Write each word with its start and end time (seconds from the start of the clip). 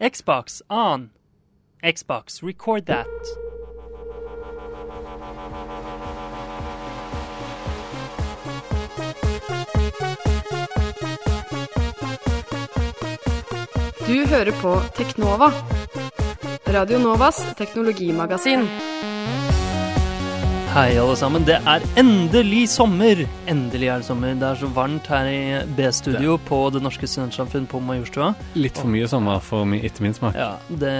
Xbox 0.00 0.60
on. 0.68 1.10
Xbox, 1.82 2.42
record 2.42 2.86
that. 2.86 3.06
Du 14.06 14.26
hører 14.26 14.62
på 14.62 14.80
Teknova. 14.96 15.52
Radio 16.66 16.98
Novas 16.98 17.54
teknologimagasin. 17.56 18.68
Hei, 20.76 20.98
alle 21.00 21.14
sammen. 21.16 21.40
Det 21.48 21.54
er 21.56 21.84
endelig 21.96 22.66
sommer! 22.68 23.22
Endelig 23.48 23.86
er 23.88 24.02
det 24.02 24.04
sommer. 24.10 24.34
Det 24.36 24.44
er 24.44 24.58
så 24.60 24.68
varmt 24.76 25.06
her 25.08 25.28
i 25.30 25.38
B-studio 25.72 26.34
på 26.50 26.58
Det 26.74 26.82
Norske 26.84 27.08
Studentsamfunn 27.08 27.64
på 27.70 27.80
Majorstua. 27.80 28.34
Litt 28.60 28.76
for 28.76 28.92
mye 28.92 29.08
sommer 29.08 29.40
for 29.40 29.64
min, 29.64 29.80
etter 29.88 30.04
min 30.04 30.12
smak. 30.12 30.36
Ja, 30.36 30.58
det 30.68 30.92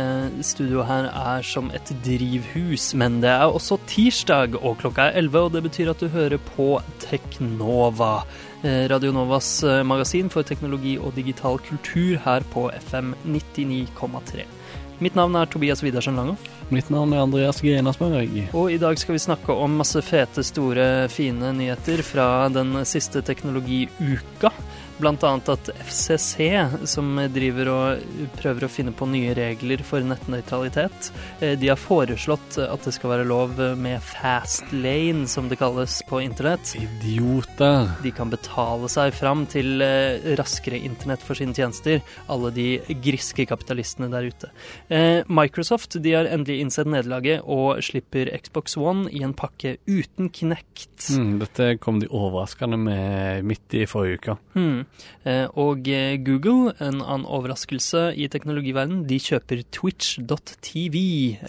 studioet 0.49 0.89
her 0.89 1.11
er 1.11 1.45
som 1.45 1.69
et 1.77 1.93
drivhus, 2.09 2.95
men 2.97 3.21
det 3.21 3.35
er 3.35 3.45
også 3.53 3.77
tirsdag, 3.93 4.57
og 4.63 4.81
klokka 4.81 5.11
er 5.11 5.21
11, 5.27 5.41
og 5.43 5.55
det 5.59 5.67
betyr 5.69 5.93
at 5.93 6.01
du 6.01 6.09
hører 6.09 6.41
på 6.57 6.73
Teknova. 7.05 8.23
Radionovas 8.65 8.91
Radio 8.97 9.13
Novas 9.13 9.55
eh, 9.63 9.85
magasin 9.85 10.33
for 10.33 10.43
teknologi 10.43 10.97
og 10.97 11.13
digital 11.21 11.61
kultur 11.69 12.17
her 12.25 12.49
på 12.57 12.71
FM 12.89 13.13
99,3. 13.29 14.56
Mitt 14.99 15.15
navn 15.15 15.35
er 15.37 15.45
Tobias 15.45 15.83
Widersen 15.85 16.17
Langhoff. 16.17 16.45
Mitt 16.73 16.89
navn 16.89 17.13
er 17.13 17.21
Andreas 17.21 17.59
Grenasberg. 17.61 18.31
Og 18.57 18.71
i 18.73 18.79
dag 18.81 18.97
skal 18.97 19.13
vi 19.13 19.21
snakke 19.21 19.53
om 19.53 19.75
masse 19.77 20.01
fete, 20.01 20.41
store, 20.41 20.87
fine 21.13 21.51
nyheter 21.53 22.01
fra 22.01 22.49
den 22.49 22.73
siste 22.89 23.21
teknologiuka. 23.21 24.51
Annet 24.97 25.49
at 25.53 25.69
FCC, 25.85 26.47
som 26.89 27.19
driver 27.29 27.69
og 27.69 28.23
prøver 28.39 28.65
å 28.65 28.71
finne 28.73 28.95
på 28.97 29.05
nye 29.11 29.35
regler 29.37 29.83
for 29.85 30.01
nettnøytralitet, 30.01 31.11
eh, 31.45 31.53
de 31.61 31.69
har 31.69 31.77
foreslått 31.77 32.57
at 32.63 32.87
det 32.87 32.95
skal 32.97 33.13
være 33.13 33.27
lov 33.29 33.61
med 33.77 34.01
fast 34.01 34.65
lane, 34.73 35.27
som 35.29 35.51
det 35.51 35.59
kalles 35.61 35.99
på 36.09 36.23
internett. 36.25 36.73
Idioter. 36.81 37.91
De 38.03 38.13
kan 38.17 38.33
betale 38.33 38.89
seg 38.89 39.13
fram 39.15 39.45
til 39.53 39.85
eh, 39.85 40.33
raskere 40.41 40.81
internett 40.81 41.21
for 41.21 41.37
sine 41.37 41.53
tjenester, 41.53 42.01
alle 42.33 42.51
de 42.57 42.67
griske 43.05 43.45
kapitalistene 43.47 44.09
der 44.13 44.31
ute. 44.33 44.51
Eh, 44.89 45.21
Microsoft 45.29 46.01
de 46.01 46.17
har 46.17 46.31
endelig 46.31 46.63
innsett 46.65 46.89
nederlaget 46.89 47.45
og 47.45 47.85
slipper 47.85 48.33
Xbox 48.41 48.79
One 48.81 49.11
i 49.13 49.21
en 49.27 49.37
pakke 49.37 49.77
uten 49.85 50.33
Kinect. 50.33 51.11
Mm, 51.13 51.37
dette 51.45 51.71
kom 51.85 52.01
de 52.01 52.09
overraskende 52.09 52.81
med 52.81 53.45
midt 53.45 53.77
i 53.77 53.85
forrige 53.91 54.23
uke. 54.23 54.41
Hmm. 54.57 54.86
Eh, 55.27 55.47
og 55.59 55.89
eh, 55.91 56.17
Google, 56.23 56.73
en 56.79 57.01
annen 57.03 57.27
overraskelse 57.27 58.09
i 58.15 58.29
teknologiverdenen, 58.33 59.05
de 59.11 59.19
kjøper 59.23 59.63
Twitch.tv. 59.75 60.97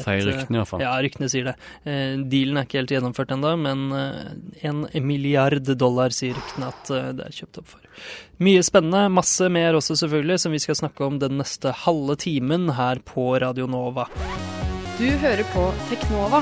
Sier 0.03 0.23
ryktene 0.27 0.61
iallfall. 0.61 0.83
Ja, 0.83 0.95
ryktene 1.03 1.29
sier 1.31 1.51
det. 1.51 1.55
Eh, 1.85 2.17
dealen 2.29 2.59
er 2.59 2.67
ikke 2.67 2.81
helt 2.81 2.93
gjennomført 2.95 3.33
ennå, 3.35 3.53
men 3.61 3.87
eh, 3.95 4.31
en 4.67 4.85
milliard 5.05 5.69
dollar 5.77 6.15
sier 6.15 6.37
ryktene 6.37 6.71
at 6.73 6.93
eh, 6.93 7.11
det 7.17 7.27
er 7.27 7.37
kjøpt 7.41 7.61
opp 7.61 7.73
for. 7.75 7.83
Mye 8.43 8.63
spennende, 8.65 9.07
masse 9.13 9.49
mer 9.53 9.77
også 9.77 9.97
selvfølgelig, 10.03 10.41
som 10.43 10.53
vi 10.53 10.61
skal 10.63 10.79
snakke 10.81 11.05
om 11.05 11.21
den 11.21 11.39
neste 11.41 11.73
halve 11.85 12.17
timen 12.21 12.71
her 12.77 13.01
på 13.05 13.31
Radio 13.41 13.69
Nova. 13.69 14.09
Du 14.97 15.05
hører 15.21 15.45
på 15.53 15.67
Teknova 15.91 16.41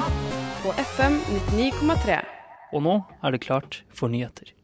på 0.64 0.72
FM 0.96 1.20
99,3. 1.52 2.22
Og 2.76 2.84
nå 2.88 3.00
er 3.24 3.36
det 3.36 3.44
klart 3.44 3.84
for 3.94 4.12
nyheter. 4.12 4.56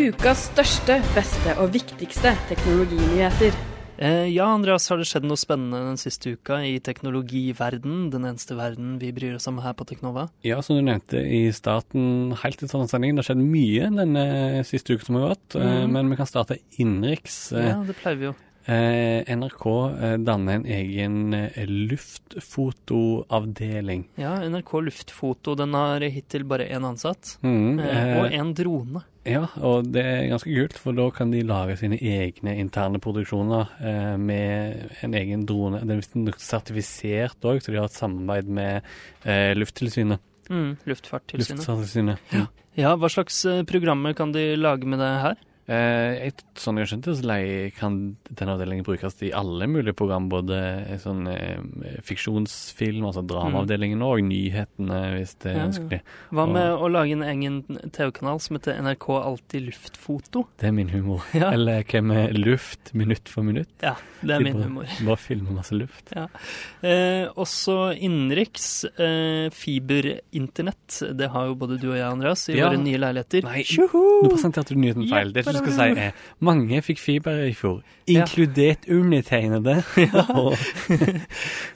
Ukas 0.00 0.46
største, 0.48 0.94
beste 1.12 1.52
og 1.60 1.74
viktigste 1.74 2.30
teknologinyheter. 2.48 3.52
Eh, 4.00 4.30
ja, 4.32 4.46
Andreas, 4.48 4.86
har 4.88 4.96
det 4.96 5.04
skjedd 5.10 5.26
noe 5.28 5.36
spennende 5.36 5.76
den 5.90 5.98
siste 6.00 6.32
uka 6.38 6.56
i 6.64 6.78
teknologiverden, 6.80 8.06
den 8.14 8.24
eneste 8.24 8.56
verden 8.56 8.94
vi 9.02 9.10
bryr 9.12 9.34
oss 9.36 9.48
om 9.50 9.58
her 9.60 9.74
på 9.76 9.84
Teknova? 9.90 10.30
Ja, 10.46 10.62
som 10.64 10.78
du 10.78 10.82
nevnte 10.86 11.20
i 11.20 11.42
starten, 11.52 12.32
helt 12.40 12.64
i 12.64 12.70
sånn 12.70 12.88
sending, 12.88 13.12
det 13.18 13.26
har 13.26 13.34
skjedd 13.34 13.44
mye 13.44 13.90
denne 13.98 14.24
siste 14.64 14.96
uka 14.96 15.04
som 15.10 15.18
har 15.20 15.34
gått. 15.34 15.56
eh, 15.60 15.60
Mhm. 15.84 15.92
Men 15.92 16.08
vi 16.08 16.16
kan 16.16 16.26
starte 16.26 16.58
innenriks. 16.78 17.52
Eh, 17.52 17.68
Ja, 17.68 17.82
det 17.84 17.96
pleier 18.00 18.16
vi 18.16 18.24
jo. 18.30 18.34
Eh, 18.66 19.24
NRK 19.36 19.66
eh, 20.02 20.16
danner 20.20 20.54
en 20.60 20.66
egen 20.66 21.34
eh, 21.34 21.66
luftfotoavdeling. 21.66 24.04
Ja, 24.20 24.36
NRK 24.48 24.72
Luftfoto, 24.86 25.54
den 25.58 25.74
har 25.74 26.00
hittil 26.00 26.44
bare 26.44 26.66
én 26.68 26.84
ansatt. 26.84 27.38
Mm, 27.42 27.78
Eh, 27.80 28.18
og 28.20 28.26
én 28.30 28.40
en 28.40 28.54
drone. 28.54 29.02
Ja, 29.24 29.46
og 29.60 29.84
det 29.92 30.02
er 30.04 30.28
ganske 30.30 30.48
kult, 30.48 30.78
for 30.80 30.92
da 30.96 31.10
kan 31.12 31.30
de 31.30 31.42
lage 31.44 31.76
sine 31.76 31.96
egne 32.00 32.54
interne 32.58 32.98
produksjoner 33.02 33.66
eh, 33.80 34.16
med 34.16 34.76
en 35.04 35.14
egen 35.14 35.44
drone. 35.46 35.80
Den 35.84 35.98
er 36.00 36.32
sertifisert 36.40 37.36
òg, 37.44 37.60
så 37.60 37.70
de 37.72 37.76
har 37.78 37.84
et 37.90 37.98
samarbeid 37.98 38.46
med 38.48 38.82
eh, 39.24 39.52
Lufttilsynet. 39.58 40.18
Mm, 40.50 40.76
Luftfartstilsynet. 40.88 41.66
Lufttilsynet. 41.68 42.18
Ja. 42.32 42.46
Ja, 42.78 42.94
hva 42.96 43.08
slags 43.10 43.42
programmer 43.66 44.12
kan 44.14 44.32
de 44.32 44.54
lage 44.56 44.86
med 44.88 44.98
det 45.02 45.10
her? 45.24 45.34
Eh, 45.70 46.30
sånn 46.58 46.78
jeg 46.80 46.82
har 46.86 46.90
skjønt 46.90 47.06
det, 47.06 47.12
så 47.20 47.34
kan 47.78 47.96
denne 48.34 48.54
avdelingen 48.56 48.82
brukes 48.86 49.20
i 49.22 49.30
alle 49.36 49.68
mulige 49.70 49.94
program. 49.94 50.28
Både 50.32 50.56
eh, 50.90 50.96
sånn 50.98 51.28
eh, 51.30 51.60
fiksjonsfilm, 52.02 53.04
altså 53.06 53.22
dramaavdelingen, 53.30 54.02
og 54.02 54.18
nyhetene, 54.26 54.98
hvis 55.14 55.36
det 55.44 55.52
er 55.52 55.54
Ja, 55.54 55.60
ja. 55.60 55.68
ønskelig. 55.70 56.00
Hva 56.32 56.42
Og- 56.48 56.52
med 56.56 56.70
å 56.74 56.90
lage 56.90 57.12
en 57.14 57.22
egen 57.22 57.60
TV-kanal 57.92 58.40
som 58.42 58.56
heter 58.58 58.80
NRK 58.82 59.08
Alltid 59.20 59.68
Luftfoto? 59.68 60.46
Det 60.58 60.66
er 60.68 60.72
min 60.72 60.88
humor. 60.90 61.22
Ja. 61.34 61.50
Eller 61.54 61.84
hva 61.84 62.02
med 62.02 62.34
luft 62.38 62.92
minutt 62.94 63.28
for 63.28 63.42
minutt? 63.46 63.68
Ja, 63.82 63.94
det 64.22 64.30
er 64.34 64.38
De 64.38 64.44
min 64.44 64.54
bare- 64.58 64.64
humor. 64.66 64.86
Bare 65.06 65.16
filme 65.22 65.54
masse 65.54 65.72
luft. 65.78 66.10
Eh, 66.16 67.28
også 67.38 67.94
innenriks 67.94 68.84
eh, 68.98 69.50
fiberinternett. 69.54 71.02
Det 71.16 71.28
har 71.30 71.46
jo 71.46 71.54
både 71.54 71.78
du 71.80 71.88
og 71.92 71.96
jeg, 71.96 72.06
Andreas, 72.10 72.48
i 72.48 72.56
Ja. 72.58 72.68
våre 72.68 72.78
nye 72.82 72.98
leiligheter. 72.98 73.42
Nei, 73.44 73.62
Tjuhu! 73.62 74.22
Nå 74.24 74.30
presenterte 74.34 74.74
du 74.74 74.80
nyheten 74.80 75.08
feil. 75.08 75.32
Det 75.32 75.44
du 75.60 75.70
skal 75.70 75.94
si 75.94 76.00
er 76.08 76.12
mange 76.40 76.80
fikk 76.82 76.98
fiber 76.98 77.44
i 77.46 77.52
fjor, 77.54 77.82
Ja. 78.10 78.24
inkludert 78.24 78.88
undertegnede. 78.90 79.76
Og- 80.34 80.56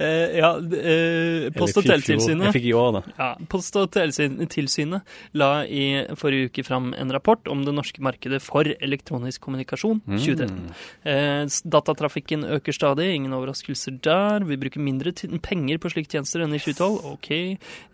Eh, 0.01 0.37
ja, 0.41 0.51
eh, 0.59 1.51
Post- 1.55 1.77
og 1.79 1.85
teletilsynet 1.87 2.49
Jeg 2.49 2.55
fikk 2.57 2.65
i 2.67 2.73
år, 2.75 2.91
da. 2.97 3.03
Ja, 3.19 3.29
Post- 3.51 3.77
og 3.79 3.91
teletilsynet 3.95 5.03
la 5.39 5.51
i 5.65 5.85
forrige 6.19 6.49
uke 6.51 6.65
fram 6.67 6.93
en 6.99 7.13
rapport 7.15 7.47
om 7.53 7.63
det 7.65 7.75
norske 7.77 8.03
markedet 8.03 8.41
for 8.43 8.65
elektronisk 8.65 9.41
kommunikasjon 9.47 10.01
2013. 10.09 10.57
Mm. 10.59 10.73
Eh, 11.05 11.47
datatrafikken 11.71 12.45
øker 12.57 12.75
stadig, 12.75 13.13
ingen 13.15 13.33
overraskelser 13.37 14.01
der. 14.03 14.45
Vi 14.49 14.57
bruker 14.61 14.81
mindre 14.83 15.13
penger 15.45 15.79
på 15.79 15.93
slike 15.93 16.11
tjenester 16.11 16.43
enn 16.45 16.55
i 16.55 16.59
2012. 16.59 17.05
Ok, 17.15 17.31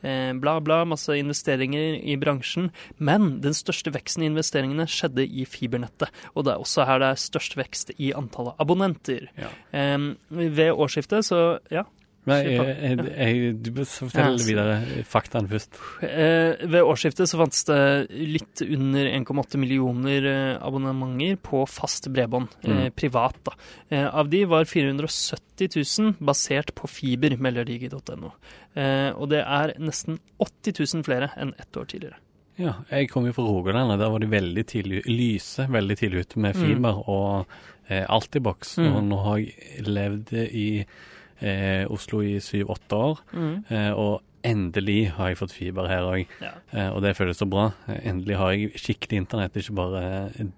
eh, 0.03 0.33
bla, 0.41 0.59
bla, 0.61 0.85
masse 0.89 1.13
investeringer 1.21 2.01
i 2.03 2.17
bransjen. 2.17 2.71
Men 2.99 3.41
den 3.45 3.53
største 3.53 3.93
veksten 3.93 4.25
i 4.25 4.31
investeringene 4.33 4.87
skjedde 4.89 5.27
i 5.29 5.45
fibernettet. 5.71 6.11
Og 6.35 6.45
det 6.45 6.57
er 6.57 6.61
også 6.67 6.85
her 6.91 6.99
det 7.01 7.13
er 7.15 7.23
størst 7.23 7.57
vekst 7.57 7.95
i 7.99 8.11
antallet 8.19 8.59
abonnenter. 8.61 9.31
Ja. 9.39 9.49
Um, 9.95 10.17
ved 10.29 10.75
årsskiftet 10.75 11.25
så 11.31 11.59
ja. 11.71 11.87
Nei, 12.29 12.37
jeg, 12.53 12.99
jeg, 13.17 13.53
du 13.65 13.71
bør 13.79 13.87
fortelle 13.89 14.45
videre 14.45 14.75
faktaene 15.09 15.49
først. 15.49 15.79
Eh, 16.05 16.61
ved 16.69 16.85
årsskiftet 16.85 17.31
så 17.31 17.39
fantes 17.41 17.63
det 17.65 17.79
litt 18.13 18.61
under 18.67 19.09
1,8 19.09 19.57
millioner 19.63 20.27
eh, 20.29 20.59
abonnementer 20.61 21.39
på 21.49 21.63
fast 21.67 22.11
bredbånd, 22.13 22.53
eh, 22.61 22.69
Mm. 22.71 22.93
privat. 22.93 23.41
da. 23.49 23.57
Av 24.13 24.29
de 24.29 24.45
var 24.45 24.69
470 24.69 25.73
000 25.81 26.15
basert 26.21 26.75
på 26.77 26.87
fiber, 26.93 27.39
melder 27.41 27.65
digi.no. 27.65 28.35
Eh, 28.77 29.11
og 29.17 29.31
det 29.33 29.41
er 29.41 29.73
nesten 29.81 30.21
80 30.39 30.77
000 31.01 31.09
flere 31.09 31.33
enn 31.41 31.55
ett 31.59 31.73
år 31.81 31.89
tidligere. 31.89 32.21
Ja, 32.61 32.75
jeg 32.93 33.09
kom 33.13 33.25
jo 33.29 33.35
fra 33.37 33.47
Rogaland, 33.47 33.95
og 33.95 34.01
der 34.03 34.13
var 34.13 34.21
de 34.23 34.31
veldig 34.31 34.65
tidlig 34.69 35.03
Lyse 35.09 35.65
veldig 35.71 35.97
tidlig 36.01 36.27
ute 36.27 36.43
med 36.45 36.59
fiber 36.59 37.01
og 37.09 37.47
eh, 37.89 38.05
Altibox. 38.05 38.77
Mm. 38.81 38.91
Og 38.93 39.07
nå 39.09 39.21
har 39.25 39.39
jeg 39.41 39.87
levd 39.89 40.35
i 40.45 40.67
eh, 40.85 41.85
Oslo 41.91 42.21
i 42.27 42.37
syv-åtte 42.45 42.99
år, 43.11 43.23
eh, 43.73 43.93
og 43.95 44.21
endelig 44.47 45.11
har 45.17 45.31
jeg 45.31 45.39
fått 45.41 45.53
fiber 45.53 45.89
her 45.91 46.07
òg. 46.09 46.31
Ja. 46.41 46.53
Eh, 46.73 46.89
og 46.95 47.03
det 47.05 47.15
føles 47.19 47.41
så 47.41 47.49
bra. 47.51 47.67
Eh, 47.91 47.99
Endelig 48.09 48.39
har 48.41 48.55
jeg 48.55 48.71
skikkelig 48.81 49.23
internett, 49.25 49.57
ikke 49.61 49.77
bare 49.77 50.05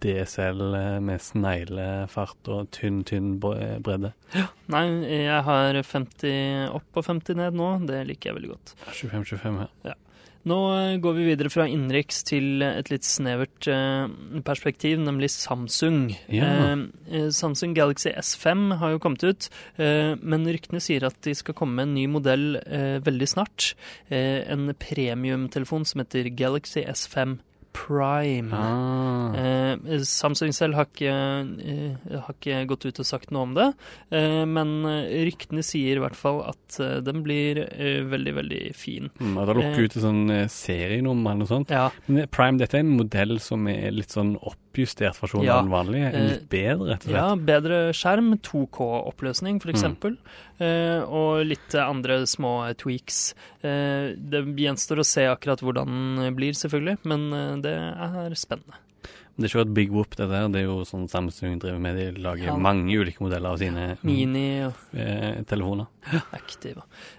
DSL 0.04 0.62
eh, 0.78 0.98
med 1.02 1.22
sneglefart 1.22 2.52
og 2.52 2.70
tynn, 2.74 3.02
tynn 3.08 3.36
bredde. 3.42 4.12
Ja. 4.36 4.46
Nei, 4.72 4.84
jeg 5.24 5.42
har 5.48 5.80
50 5.82 6.70
opp 6.78 7.02
og 7.02 7.08
50 7.10 7.40
ned 7.42 7.58
nå. 7.58 7.72
Det 7.90 8.04
liker 8.10 8.30
jeg 8.30 8.40
veldig 8.40 8.54
godt. 8.54 8.74
25-25 8.90 9.62
her. 9.64 9.98
Nå 10.48 10.58
eh, 10.74 10.96
går 11.02 11.14
vi 11.18 11.26
videre 11.30 11.50
fra 11.52 11.68
innenriks 11.70 12.22
til 12.26 12.64
et 12.66 12.90
litt 12.90 13.06
snevert 13.06 13.68
eh, 13.70 14.08
perspektiv, 14.46 14.98
nemlig 15.02 15.30
Samsung. 15.34 16.08
Ja. 16.32 16.48
Eh, 16.48 16.82
eh, 17.12 17.28
Samsung 17.34 17.76
Galaxy 17.78 18.10
S5 18.10 18.78
har 18.80 18.94
jo 18.94 19.02
kommet 19.02 19.22
ut, 19.22 19.48
eh, 19.76 20.16
men 20.18 20.48
ryktene 20.48 20.82
sier 20.82 21.06
at 21.06 21.20
de 21.22 21.36
skal 21.38 21.56
komme 21.58 21.78
med 21.78 21.90
en 21.90 21.96
ny 22.00 22.08
modell 22.10 22.58
eh, 22.64 22.98
veldig 23.06 23.30
snart. 23.30 23.72
Eh, 24.10 24.42
en 24.50 24.74
premiumtelefon 24.74 25.86
som 25.88 26.02
heter 26.02 26.32
Galaxy 26.34 26.82
S5 26.90 27.38
Prime. 27.72 28.52
Ah. 28.52 29.32
Eh, 29.36 29.98
Samsung 30.06 30.52
selv 30.54 30.76
har 30.78 30.88
ikke, 30.90 31.12
eh, 31.12 32.18
har 32.20 32.36
ikke 32.36 32.62
gått 32.70 32.86
ut 32.86 33.00
og 33.02 33.08
sagt 33.08 33.32
noe 33.32 33.46
om 33.48 33.54
det, 33.56 33.68
eh, 34.12 34.44
men 34.48 34.74
eh, 34.88 35.24
ryktene 35.28 35.64
sier 35.66 35.96
i 35.98 36.02
hvert 36.04 36.18
fall 36.18 36.42
at 36.50 36.78
eh, 36.80 36.98
den 37.04 37.22
blir 37.26 37.62
eh, 37.64 38.02
veldig, 38.08 38.34
veldig 38.40 38.62
fin. 38.76 39.10
Mm, 39.20 39.36
og 39.36 39.48
da 39.48 39.56
lukker 39.58 39.86
ut 39.86 39.96
et 39.96 40.04
sånn 40.04 40.24
eh, 40.30 40.48
serienummer 40.52 41.32
eller 41.32 41.44
noe 41.44 41.52
sånt. 41.54 41.72
Ja, 41.72 41.88
Men 42.06 42.28
Prime, 42.32 42.60
dette 42.60 42.78
er 42.78 42.86
en 42.86 42.96
modell 42.98 43.38
som 43.42 43.66
er 43.72 43.90
litt 43.94 44.12
sånn 44.14 44.36
oppjustert 44.72 45.20
versjon 45.20 45.44
Ja. 45.44 45.58
av 45.58 45.64
den 45.66 45.72
vanlige. 45.72 46.08
En 46.14 46.22
Eh, 46.22 46.28
litt 46.32 46.48
bedre, 46.48 46.88
rett 46.88 47.04
og 47.04 47.10
slett. 47.10 47.14
ja 47.14 47.36
bedre 47.36 47.92
skjerm, 47.92 48.38
2K-oppløsning 48.40 49.60
f.eks., 49.60 49.82
Mm. 49.84 50.16
eh, 50.60 51.02
og 51.04 51.44
litt 51.46 51.74
andre 51.74 52.22
små 52.26 52.74
tweaks. 52.76 53.34
Eh, 53.62 54.14
det 54.16 54.44
gjenstår 54.56 54.98
å 54.98 55.04
se 55.04 55.22
akkurat 55.28 55.60
hvordan 55.60 56.16
den 56.18 56.34
blir, 56.34 56.52
selvfølgelig, 56.52 56.98
men 57.04 57.32
eh, 57.32 57.56
det 57.60 57.74
er 57.76 58.34
spennende. 58.34 58.74
Det 59.42 59.48
er 59.48 59.52
ikke 59.56 59.64
et 59.66 59.74
big 59.74 59.90
whoop, 59.90 60.14
det 60.16 60.28
der. 60.30 60.48
Det 60.52 60.62
er 60.62 60.68
jo 60.68 60.82
sånn 60.86 61.08
Samsung 61.10 61.58
driver 61.62 61.80
med. 61.82 61.98
De 61.98 62.22
lager 62.22 62.52
Ja. 62.52 62.56
mange 62.56 62.94
ulike 62.94 63.22
modeller 63.24 63.50
av 63.54 63.58
sine 63.58 63.96
mm, 63.98 64.06
Mini 64.06 64.46
og 64.68 64.72
eh, 64.94 65.42
telefoner. 65.50 65.90
Ja, 66.12 66.20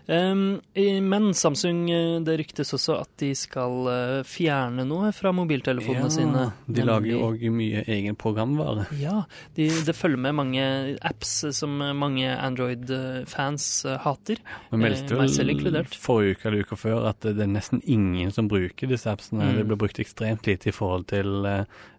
Um, 0.08 0.60
men 0.76 1.30
Samsung, 1.34 1.90
eh, 1.90 2.20
det 2.28 2.34
ryktes 2.42 2.74
også 2.76 2.98
at 3.00 3.12
de 3.22 3.30
skal 3.40 3.88
eh, 3.88 4.24
fjerne 4.28 4.84
noe 4.88 5.14
fra 5.16 5.32
mobiltelefonene 5.32 6.10
sine. 6.12 6.42
de 6.68 6.84
lager 6.84 7.08
jo 7.14 7.22
òg 7.30 7.46
mye 7.56 7.86
egen 7.88 8.18
programvare. 8.20 8.84
Ja, 9.00 9.22
de, 9.56 9.70
det 9.88 9.96
følger 9.96 10.20
med 10.26 10.36
mange 10.36 10.66
apps 11.08 11.32
som 11.56 11.78
mange 11.80 12.28
Android-fans 12.36 13.86
hater. 14.04 14.44
Vi 14.72 14.82
meldte 14.82 15.16
vel 15.16 15.88
forrige 15.96 16.36
uke 16.36 16.50
eller 16.50 16.68
uka 16.68 16.80
før 16.80 17.08
at 17.14 17.24
det 17.24 17.40
er 17.40 17.52
nesten 17.52 17.82
ingen 17.88 18.32
som 18.36 18.52
bruker 18.52 18.92
disse 18.92 19.08
appsene. 19.12 19.54
Mm. 19.54 19.56
Det 19.62 19.68
blir 19.72 19.82
brukt 19.86 20.04
ekstremt 20.04 20.48
lite 20.52 20.72
i 20.72 20.76
forhold 20.76 21.08
til 21.14 21.48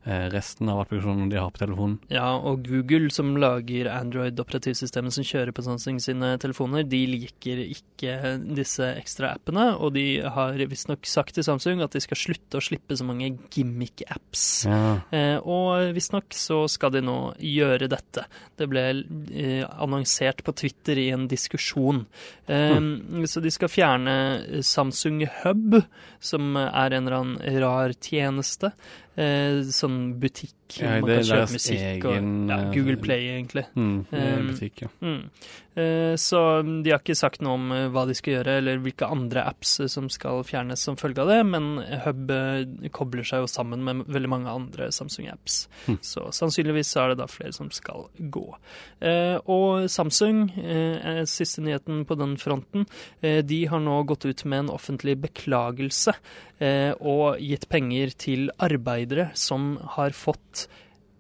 resten 0.05 0.69
av 0.69 0.83
applikasjonene 0.83 1.31
de 1.33 1.39
har 1.41 1.51
på 1.55 1.63
telefonen. 1.63 1.99
Ja, 2.13 2.35
og 2.37 2.67
Google, 2.69 3.11
som 3.15 3.35
lager 3.41 3.89
Android-operativsystemet 3.93 5.15
som 5.17 5.25
kjører 5.25 5.55
på 5.57 5.65
Samsung 5.65 6.01
sine 6.03 6.35
telefoner, 6.43 6.85
de 6.89 7.01
liker 7.09 7.63
ikke 7.65 8.19
disse 8.57 8.85
ekstra 8.99 9.33
appene, 9.39 9.71
og 9.79 9.95
de 9.97 10.21
har 10.21 10.61
visstnok 10.69 11.09
sagt 11.09 11.39
til 11.39 11.47
Samsung 11.47 11.81
at 11.85 11.97
de 11.97 12.03
skal 12.05 12.21
slutte 12.21 12.61
å 12.61 12.65
slippe 12.65 12.99
så 12.99 13.07
mange 13.09 13.31
gimmick-apps. 13.55 14.45
Ja. 14.69 14.83
Eh, 15.15 15.39
og 15.41 15.95
visstnok 15.97 16.37
så 16.37 16.65
skal 16.71 16.95
de 16.95 17.05
nå 17.05 17.19
gjøre 17.41 17.89
dette. 17.93 18.27
Det 18.61 18.69
ble 18.71 18.85
eh, 19.01 19.65
annonsert 19.65 20.45
på 20.45 20.55
Twitter 20.57 21.01
i 21.01 21.09
en 21.15 21.29
diskusjon. 21.31 22.05
Eh, 22.47 22.77
Så 23.25 23.41
de 23.41 23.51
skal 23.51 23.73
fjerne 23.73 24.61
Samsung 24.67 25.25
Hub, 25.43 25.81
som 26.21 26.57
er 26.61 26.93
en 26.93 27.07
eller 27.07 27.19
annen 27.23 27.63
rar 27.63 27.95
tjeneste. 27.97 28.73
Eh, 29.17 29.63
sånn 29.71 29.94
butikk 30.21 30.79
Ja, 30.81 31.01
man 31.01 31.09
det 31.11 31.17
kan 31.21 31.29
kjøpe 31.29 31.53
musikk. 31.55 31.81
egen, 31.81 32.31
og, 32.45 32.49
ja, 32.51 32.57
eh, 32.65 32.71
Google 32.75 32.97
Play, 33.03 33.27
egentlig. 33.35 33.67
Mm, 33.77 34.07
Um, 34.11 34.47
butikk, 34.49 34.83
ja. 34.83 34.89
Mm. 35.05 35.31
Uh, 35.77 36.15
Så 36.17 36.41
de 36.85 36.91
har 36.91 37.01
ikke 37.03 37.17
sagt 37.19 37.43
noe 37.43 37.55
om 37.59 37.73
eh, 37.75 37.89
hva 37.93 38.05
de 38.07 38.15
skal 38.15 38.37
gjøre, 38.39 38.57
eller 38.61 38.79
hvilke 38.83 39.09
andre 39.11 39.45
apps 39.51 39.75
som 39.91 40.09
skal 40.11 40.43
fjernes 40.47 40.79
som 40.87 40.97
følge 40.97 41.21
av 41.23 41.29
det, 41.29 41.41
men 41.47 41.79
Hub 42.05 42.33
kobler 42.95 43.27
seg 43.27 43.43
jo 43.45 43.51
sammen 43.51 43.83
med 43.85 44.05
veldig 44.07 44.31
mange 44.31 44.51
andre 44.55 44.89
Samsung-apps. 44.95 45.69
Mm. 45.89 45.99
Så 46.01 46.29
sannsynligvis 46.33 46.95
er 46.97 47.13
det 47.13 47.19
da 47.23 47.27
flere 47.31 47.53
som 47.53 47.71
skal 47.75 48.09
gå. 48.19 48.47
Uh, 49.03 49.39
Og 49.47 49.91
Samsung, 49.91 50.49
er 50.65 51.25
siste 51.29 51.63
nyheten 51.63 52.05
på 52.07 52.17
den 52.19 52.37
fronten, 52.41 52.87
de 53.23 53.61
har 53.67 53.81
nå 53.81 54.03
gått 54.09 54.25
ut 54.25 54.45
med 54.45 54.65
en 54.65 54.73
offentlig 54.75 55.17
beklagelse 55.21 56.15
og 57.01 57.41
gitt 57.43 57.69
penger 57.73 58.15
til 58.19 58.49
arbeidere 58.63 59.31
som 59.39 59.75
har 59.97 60.17
fått 60.17 60.67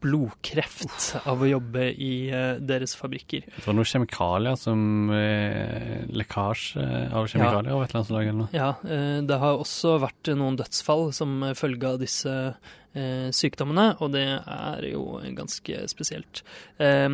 blodkreft 0.05 1.15
av 1.25 1.43
å 1.43 1.49
jobbe 1.49 1.89
i 1.93 2.13
eh, 2.29 2.61
deres 2.61 2.95
fabrikker. 2.99 3.47
Det 3.49 3.65
var 3.65 3.77
noen 3.79 3.89
kjemikalier 3.89 4.59
som 4.61 5.11
eh, 5.15 6.05
Lekkasje 6.13 6.85
av 7.15 7.29
kjemikalier 7.31 7.73
av 7.73 7.85
et 7.85 7.89
eller 7.89 8.01
annet 8.01 8.11
slag 8.11 8.29
eller 8.29 8.41
noe. 8.43 8.51
Ja, 8.55 8.71
eh, 8.85 9.21
det 9.25 9.41
har 9.41 9.61
også 9.61 9.97
vært 10.05 10.33
noen 10.37 10.59
dødsfall 10.61 11.09
som 11.17 11.39
følge 11.57 11.95
av 11.95 12.03
disse 12.03 12.35
eh, 12.35 12.73
sykdommene, 13.35 13.97
og 14.01 14.13
det 14.15 14.23
er 14.47 14.85
jo 14.93 15.19
ganske 15.35 15.81
spesielt. 15.91 16.43
Eh, 16.79 17.09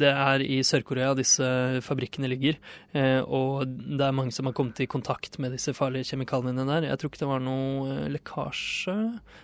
Det 0.00 0.10
er 0.10 0.40
i 0.44 0.60
Sør-Korea 0.62 1.14
disse 1.18 1.42
fabrikkene 1.82 2.28
ligger, 2.30 2.56
eh, 2.94 3.20
og 3.20 3.66
det 3.66 4.00
er 4.06 4.12
mange 4.14 4.32
som 4.32 4.46
har 4.46 4.52
kommet 4.54 4.78
i 4.80 4.86
kontakt 4.86 5.38
med 5.38 5.52
disse 5.52 5.72
farlige 5.74 6.06
kjemikaliene 6.12 6.64
der. 6.68 6.86
Jeg 6.88 6.98
tror 6.98 7.10
ikke 7.10 7.22
det 7.24 7.28
var 7.32 7.40
noe 7.44 7.90
eh, 7.90 8.08
lekkasje. 8.14 8.94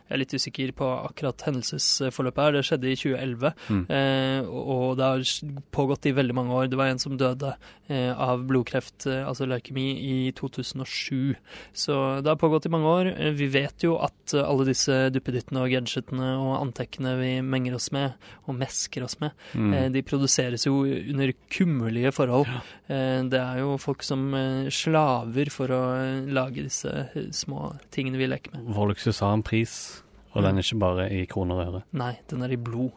Jeg 0.07 0.15
er 0.15 0.19
litt 0.23 0.35
usikker 0.37 0.73
på 0.79 0.87
akkurat 1.11 1.43
hendelsesforløpet 1.47 2.43
her. 2.45 2.53
Det 2.53 2.65
skjedde 2.69 2.93
i 2.93 2.97
2011, 2.97 3.53
Mm. 3.69 3.87
eh, 3.91 4.41
og 4.47 4.97
det 4.97 5.05
har 5.05 5.25
pågått 5.73 6.07
i 6.07 6.13
veldig 6.15 6.35
mange 6.35 6.53
år. 6.55 6.69
Det 6.71 6.79
var 6.79 6.87
en 6.93 6.99
som 7.03 7.17
døde 7.19 7.57
eh, 7.89 8.13
av 8.19 8.47
blodkreft, 8.47 9.07
eh, 9.07 9.27
altså 9.27 9.47
leukemi, 9.47 9.87
i 10.29 10.33
2007. 10.33 11.37
Så 11.75 12.23
det 12.23 12.27
har 12.31 12.37
pågått 12.37 12.67
i 12.67 12.73
mange 12.73 12.87
år. 12.87 13.07
Eh, 13.19 13.33
Vi 13.37 13.47
vet 13.49 13.83
jo 13.83 13.97
at 13.99 14.35
eh, 14.35 14.43
alle 14.47 14.65
disse 14.67 15.11
duppedittene 15.17 15.63
og 15.65 15.71
gadgetene 15.73 16.29
og 16.39 16.53
antekkene 16.61 17.15
vi 17.19 17.31
menger 17.43 17.75
oss 17.79 17.91
med, 17.97 18.15
og 18.47 18.55
mesker 18.61 19.03
oss 19.09 19.19
med, 19.21 19.33
Mm. 19.55 19.73
eh, 19.75 19.89
de 19.91 20.03
produseres 20.03 20.67
jo 20.67 20.83
under 20.85 21.33
kummerlige 21.51 22.13
forhold. 22.15 22.47
Eh, 22.89 23.23
Det 23.27 23.41
er 23.41 23.59
jo 23.65 23.77
folk 23.79 24.03
som 24.03 24.33
eh, 24.35 24.69
slaver 24.71 25.51
for 25.51 25.69
å 25.73 25.83
lage 26.29 26.63
disse 26.63 27.09
små 27.33 27.75
tingene 27.91 28.19
vi 28.21 28.27
leker 28.29 28.53
med. 28.55 28.69
Vår 28.77 28.93
luksus 28.95 29.21
har 29.21 29.33
en 29.35 29.43
pris, 29.43 30.03
og 30.35 30.43
den 30.45 30.59
er 30.59 30.63
ikke 30.63 30.79
bare 30.79 31.09
i 31.11 31.25
kroner 31.27 31.55
og 31.61 31.67
øre. 31.75 31.83
Nei, 31.93 32.19
den 32.29 32.43
er 32.43 32.53
i 32.53 32.57
blod. 32.61 32.93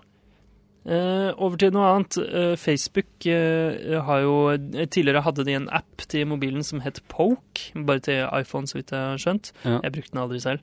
Eh, 0.87 1.29
over 1.35 1.59
til 1.59 1.73
noe 1.75 1.87
annet. 1.91 2.17
Eh, 2.23 2.53
Facebook 2.59 3.27
eh, 3.27 3.99
har 4.05 4.23
jo 4.23 4.35
Tidligere 4.89 5.23
hadde 5.25 5.43
de 5.47 5.57
en 5.57 5.67
app 5.75 6.05
til 6.09 6.27
mobilen 6.29 6.63
som 6.65 6.79
het 6.83 7.01
Poke, 7.11 7.73
bare 7.75 8.01
til 8.05 8.23
iPhone, 8.33 8.67
så 8.69 8.79
vidt 8.79 8.93
jeg 8.95 8.99
har 8.99 9.19
skjønt. 9.19 9.51
Ja. 9.65 9.79
Jeg 9.83 9.93
brukte 9.97 10.13
den 10.13 10.21
aldri 10.23 10.39
selv. 10.39 10.59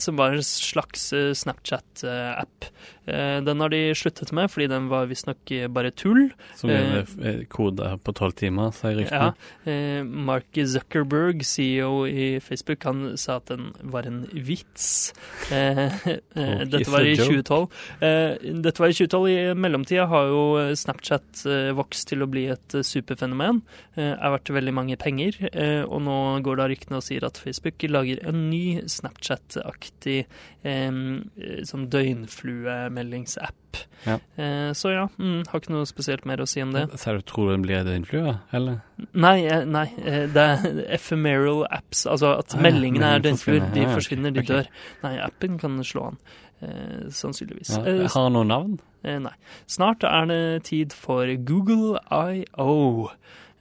som 0.00 0.16
var 0.16 0.34
en 0.34 0.42
slags 0.42 1.12
Snapchat-app. 1.40 2.68
Den 3.04 3.60
har 3.60 3.68
de 3.68 3.80
sluttet 3.94 4.32
med, 4.32 4.48
fordi 4.50 4.68
den 4.70 4.88
var 4.88 5.08
visstnok 5.10 5.50
bare 5.74 5.90
tull. 5.90 6.30
Som 6.56 6.70
er 6.70 7.04
eh, 7.20 7.42
på 7.50 8.14
tolv 8.16 8.36
timer, 8.38 8.70
sier 8.76 8.96
ryktene. 9.00 9.34
Ja. 9.66 10.04
Mark 10.04 10.54
Zuckerberg, 10.54 11.44
CEO 11.44 12.06
i 12.06 12.38
Facebook, 12.40 12.84
han 12.84 13.16
sa 13.20 13.40
at 13.42 13.50
den 13.50 13.72
var 13.82 14.06
en 14.08 14.24
vits. 14.32 15.12
Dette 15.50 16.90
var 16.92 17.04
i 17.04 17.16
2012. 17.18 17.66
Eh, 18.00 18.54
dette 18.64 18.82
var 18.82 18.92
i 18.92 18.96
2012. 18.96 19.23
I 19.30 19.54
mellomtida 19.58 20.06
har 20.10 20.28
jo 20.30 20.42
Snapchat 20.78 21.44
eh, 21.50 21.70
vokst 21.76 22.08
til 22.10 22.24
å 22.24 22.28
bli 22.30 22.46
et 22.52 22.76
eh, 22.76 22.84
superfenomen. 22.86 23.62
Eh, 23.96 24.12
er 24.14 24.32
verdt 24.34 24.52
veldig 24.54 24.74
mange 24.76 24.96
penger. 25.00 25.38
Eh, 25.52 25.82
og 25.84 26.02
nå 26.06 26.16
går 26.46 26.60
da 26.60 26.68
ryktene 26.70 27.00
og 27.00 27.06
sier 27.06 27.26
at 27.26 27.40
Facebook 27.40 27.84
lager 27.90 28.22
en 28.28 28.46
ny 28.50 28.80
Snapchat-aktig 28.90 30.24
sånn 30.64 31.82
døgnfluemeldingsapp. 31.92 33.80
Ja. 34.06 34.16
Eh, 34.40 34.70
så 34.76 34.92
ja, 34.94 35.02
mm, 35.18 35.42
har 35.50 35.60
ikke 35.60 35.74
noe 35.74 35.88
spesielt 35.88 36.24
mer 36.28 36.40
å 36.40 36.46
si 36.48 36.62
om 36.62 36.72
det. 36.72 36.86
Så 37.00 37.16
du 37.18 37.24
tror 37.26 37.50
den 37.52 37.64
blir 37.66 37.84
døgnflue, 37.86 38.36
eller? 38.56 38.80
Nei, 39.12 39.36
nei, 39.68 39.84
det 40.32 40.46
er 40.46 40.80
ephemeral 40.96 41.64
apps. 41.74 42.06
Altså 42.10 42.34
at 42.38 42.54
Ah, 42.54 42.60
ja, 42.60 42.64
meldingene 42.68 43.12
er 43.16 43.24
døgnfluer. 43.24 43.68
De 43.74 43.86
forsvinner, 43.90 44.34
de 44.34 44.44
dør. 44.46 44.70
Nei, 45.04 45.14
appen 45.24 45.58
kan 45.60 45.76
slå 45.84 46.10
an. 46.12 46.18
Eh, 46.62 47.06
sannsynligvis. 47.12 47.74
Ja. 47.76 48.08
Har 48.08 48.28
han 48.28 48.36
noe 48.38 48.48
navn? 48.48 48.76
Eh, 49.04 49.18
nei. 49.22 49.32
Snart 49.70 50.04
er 50.08 50.26
det 50.30 50.42
tid 50.70 50.92
for 50.96 51.28
Google 51.46 51.98
IO. 52.10 53.10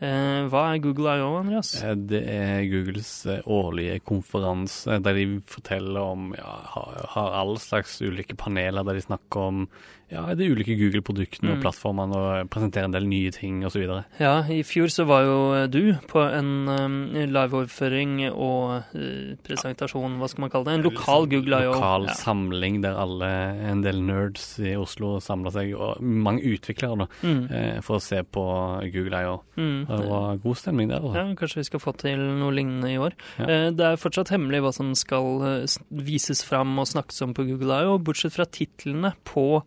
Eh, 0.04 0.42
hva 0.52 0.64
er 0.74 0.82
Google 0.84 1.14
IO, 1.20 1.30
Andreas? 1.40 1.76
Eh, 1.84 1.94
Det 1.96 2.24
er 2.28 2.66
Googles 2.68 3.12
årlige 3.48 4.02
konferanse 4.04 4.98
der 5.04 5.14
de 5.16 5.28
forteller 5.48 6.02
om 6.02 6.34
ja, 6.36 6.58
har, 6.74 7.06
har 7.14 7.38
alle 7.40 7.60
slags 7.64 8.02
ulike 8.04 8.36
paneler 8.36 8.84
der 8.84 9.00
de 9.00 9.06
snakker 9.06 9.40
om 9.52 9.68
ja, 10.14 10.24
de 10.38 10.48
ulike 10.54 10.76
Google-produktene 10.80 11.50
Mm. 11.50 11.58
og 11.58 11.62
plattformene 11.66 12.16
og 12.22 12.50
presentere 12.54 12.86
en 12.88 12.94
del 12.96 13.08
nye 13.10 13.32
ting 13.34 13.64
osv. 13.66 13.84
Ja, 14.22 14.36
i 14.48 14.62
fjor 14.64 14.88
så 14.94 15.06
var 15.10 15.24
jo 15.26 15.38
eh, 15.58 15.68
du 15.68 15.94
på 16.08 16.22
en 16.24 16.52
um, 16.70 16.98
liveoverføring 17.14 18.14
og 18.32 18.96
eh, 18.96 19.34
presentasjon, 19.46 20.18
hva 20.22 20.30
skal 20.32 20.46
man 20.46 20.52
kalle 20.54 20.70
det? 20.70 20.76
En 20.80 20.86
lokal 20.88 21.28
Google 21.32 21.60
IO. 21.66 21.74
Lokal 21.76 22.08
Ja. 22.10 22.14
samling 22.20 22.82
der 22.84 22.98
alle, 23.00 23.30
en 23.72 23.82
del 23.82 24.02
nerds 24.06 24.60
i 24.64 24.76
Oslo 24.80 25.18
samler 25.24 25.52
seg, 25.56 25.74
og 25.76 26.02
mange 26.02 26.44
utviklere 26.54 26.98
da, 27.04 27.08
Mm, 27.24 27.82
for 27.84 27.98
å 27.98 28.02
se 28.04 28.22
på 28.24 28.44
Google 28.94 29.22
I.O. 29.24 29.38
mm. 29.58 29.86
Det 29.88 30.08
var 30.10 30.38
god 30.44 30.58
stemning 30.60 30.90
der. 30.90 31.00
Også. 31.02 31.16
Ja, 31.16 31.36
kanskje 31.40 31.62
vi 31.62 31.64
skal 31.70 31.80
få 31.80 31.94
til 31.98 32.20
noe 32.20 32.52
lignende 32.52 32.92
i 32.92 32.98
år. 32.98 33.14
Ja. 33.40 33.70
Det 33.72 33.80
er 33.88 33.96
fortsatt 34.02 34.30
hemmelig 34.34 34.62
hva 34.64 34.74
som 34.74 34.94
skal 34.96 35.66
vises 35.90 36.44
fram 36.44 36.78
og 36.80 36.88
snakkes 36.90 37.22
om 37.26 37.34
på 37.34 37.46
Google 37.48 37.82
I.O., 37.84 37.98
bortsett 38.04 38.34
fra 38.36 38.46
titlene 38.46 39.14
på, 39.28 39.64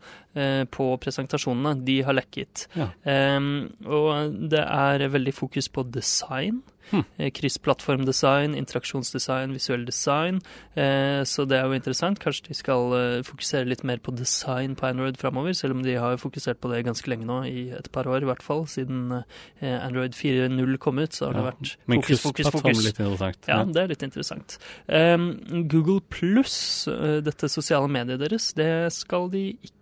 på 0.71 0.87
presentasjonene. 1.01 1.75
De 1.87 2.01
har 2.05 2.17
lekket. 2.17 2.67
Ja. 2.77 2.91
Em, 3.09 3.71
og 3.89 4.37
det 4.53 4.63
er 4.63 5.07
veldig 5.13 5.35
fokus 5.35 5.71
på 5.73 5.87
design. 5.89 6.63
Hmm. 6.91 7.03
Eh, 7.19 7.33
Kryssplattformdesign, 7.35 8.55
interaksjonsdesign, 8.55 9.55
visuell 9.57 9.85
design. 9.87 10.41
Eh, 10.79 11.25
så 11.27 11.47
det 11.49 11.59
er 11.59 11.67
jo 11.67 11.75
interessant. 11.75 12.21
Kanskje 12.23 12.49
de 12.49 12.59
skal 12.59 12.95
eh, 12.95 13.25
fokusere 13.27 13.67
litt 13.67 13.83
mer 13.87 13.99
på 14.03 14.15
design 14.15 14.77
på 14.79 14.87
Android 14.87 15.19
framover, 15.19 15.57
selv 15.57 15.77
om 15.77 15.83
de 15.83 15.97
har 15.99 16.19
fokusert 16.23 16.61
på 16.63 16.71
det 16.73 16.85
ganske 16.87 17.11
lenge 17.11 17.27
nå, 17.27 17.41
i 17.51 17.67
et 17.75 17.91
par 17.93 18.07
år 18.11 18.23
i 18.23 18.31
hvert 18.31 18.45
fall. 18.45 18.67
Siden 18.71 19.19
eh, 19.19 19.79
Android 19.81 20.15
4.0 20.15 20.79
kom 20.83 21.03
ut, 21.03 21.17
så 21.17 21.31
har 21.31 21.39
det 21.39 21.47
vært 21.49 21.75
fokus, 21.87 22.23
fokus, 22.23 22.53
fokus. 22.55 22.85
litt 22.85 23.01
interessant. 23.03 23.51
Ja, 23.51 23.63
det 23.67 23.83
er 23.83 23.95
litt 23.95 24.07
interessant. 24.07 24.59
Um, 24.87 25.31
Google 25.71 26.01
pluss, 26.13 26.87
uh, 26.91 27.19
dette 27.25 27.51
sosiale 27.51 27.91
mediet 27.91 28.23
deres, 28.23 28.53
det 28.57 28.93
skal 28.95 29.31
de 29.33 29.49
ikke 29.57 29.75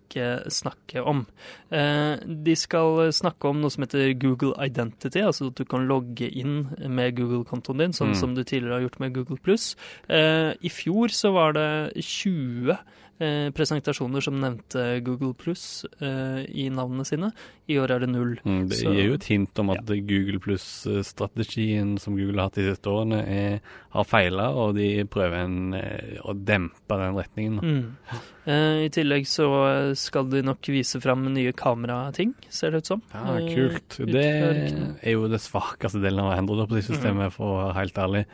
snakke 0.48 1.02
om. 1.02 1.26
Uh, 1.72 2.16
de 2.24 2.54
skal 2.56 3.10
snakke 3.12 3.48
om 3.50 3.60
noe 3.60 3.70
som 3.70 3.82
heter 3.82 4.12
Google 4.18 4.54
Identity, 4.62 5.18
altså 5.24 5.48
at 5.50 5.58
du 5.58 5.64
kan 5.64 5.88
logge 5.90 6.28
inn 6.30 6.68
med 6.88 7.16
Google-kontoen 7.16 7.78
din, 7.78 7.92
sånn 7.92 8.12
Mm. 8.14 8.20
som 8.20 8.34
du 8.34 8.42
tidligere 8.44 8.74
har 8.80 8.84
gjort 8.88 9.00
med 9.00 9.14
Google 9.14 9.36
pluss. 9.42 9.76
Uh, 10.08 10.54
I 10.62 10.68
fjor 10.70 11.08
så 11.08 11.32
var 11.32 11.52
det 11.52 11.92
20 12.02 12.78
eh, 13.20 13.50
presentasjoner 13.54 14.20
som 14.22 14.40
nevnte 14.40 15.00
Google 15.04 15.34
pluss 15.34 15.84
i 16.00 16.68
navnene 16.70 17.04
sine. 17.06 17.32
I 17.68 17.78
år 17.80 17.90
er 17.94 17.98
det 18.04 18.08
null. 18.10 18.34
Mm, 18.44 18.68
det 18.68 18.76
Så- 18.78 18.92
gir 18.92 19.06
jo 19.08 19.14
et 19.14 19.24
hint 19.24 19.58
om 19.58 19.70
at 19.70 19.86
Google 19.86 20.38
pluss-strategien 20.38 21.98
som 22.00 22.16
Google 22.16 22.36
har 22.42 22.48
hatt 22.50 22.58
de 22.58 22.66
siste 22.74 22.90
årene, 22.90 23.20
er, 23.26 23.60
har 23.94 24.04
feila, 24.04 24.48
og 24.54 24.74
de 24.76 25.04
prøver 25.08 25.44
en, 25.44 25.74
eh, 25.74 26.18
å 26.24 26.34
dempe 26.34 26.88
den 27.00 27.14
retningen. 27.14 27.60
Mm. 27.60 27.94
Eh, 28.46 28.84
I 28.84 28.90
tillegg 28.92 29.24
så 29.26 29.94
skal 29.96 30.28
de 30.28 30.42
nok 30.42 30.60
vise 30.68 31.00
fram 31.00 31.24
nye 31.32 31.52
kamerating, 31.56 32.34
ser 32.50 32.70
det 32.72 32.82
ut 32.84 32.86
som. 32.86 33.02
Ja, 33.14 33.36
Eh, 33.38 33.54
kult. 33.54 33.96
Det 34.04 34.24
er 35.02 35.10
jo 35.12 35.26
det 35.28 35.40
svakeste 35.40 36.00
delen 36.02 36.20
av 36.20 36.36
Android-systemet, 36.38 37.32
for 37.32 37.44
å 37.46 37.72
være 37.72 37.74
helt 37.80 37.94
ærlig. 37.94 38.26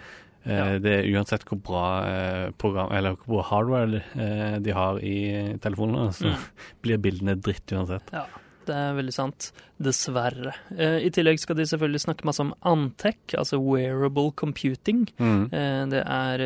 Eh, 0.47 0.57
Ja. 0.57 0.79
Det 0.79 0.93
er 0.99 1.09
uansett 1.15 1.45
hvor 1.45 1.61
bra 1.63 1.87
eh, 2.09 2.51
program, 2.57 2.93
eller 2.97 3.17
hvor 3.27 3.43
bra 3.43 3.49
hardware 3.51 4.03
eh, 4.17 4.59
de 4.65 4.71
har 4.73 4.99
i 5.05 5.57
telefonene, 5.61 6.13
så 6.17 6.31
Mm. 6.33 6.47
blir 6.83 6.99
bildene 6.99 7.35
dritt 7.41 7.73
uansett. 7.77 8.09
Ja, 8.13 8.25
det 8.67 8.75
er 8.77 8.95
veldig 8.95 9.13
sant. 9.13 9.51
Dessverre. 9.81 10.53
I 10.77 11.09
tillegg 11.11 11.39
skal 11.41 11.57
de 11.57 11.65
selvfølgelig 11.65 12.01
snakke 12.05 12.27
masse 12.29 12.41
om 12.45 12.51
Antec, 12.69 13.17
altså 13.33 13.57
wearable 13.59 14.31
computing. 14.37 15.07
Mm. 15.19 15.47
Det 15.91 16.03
er 16.05 16.43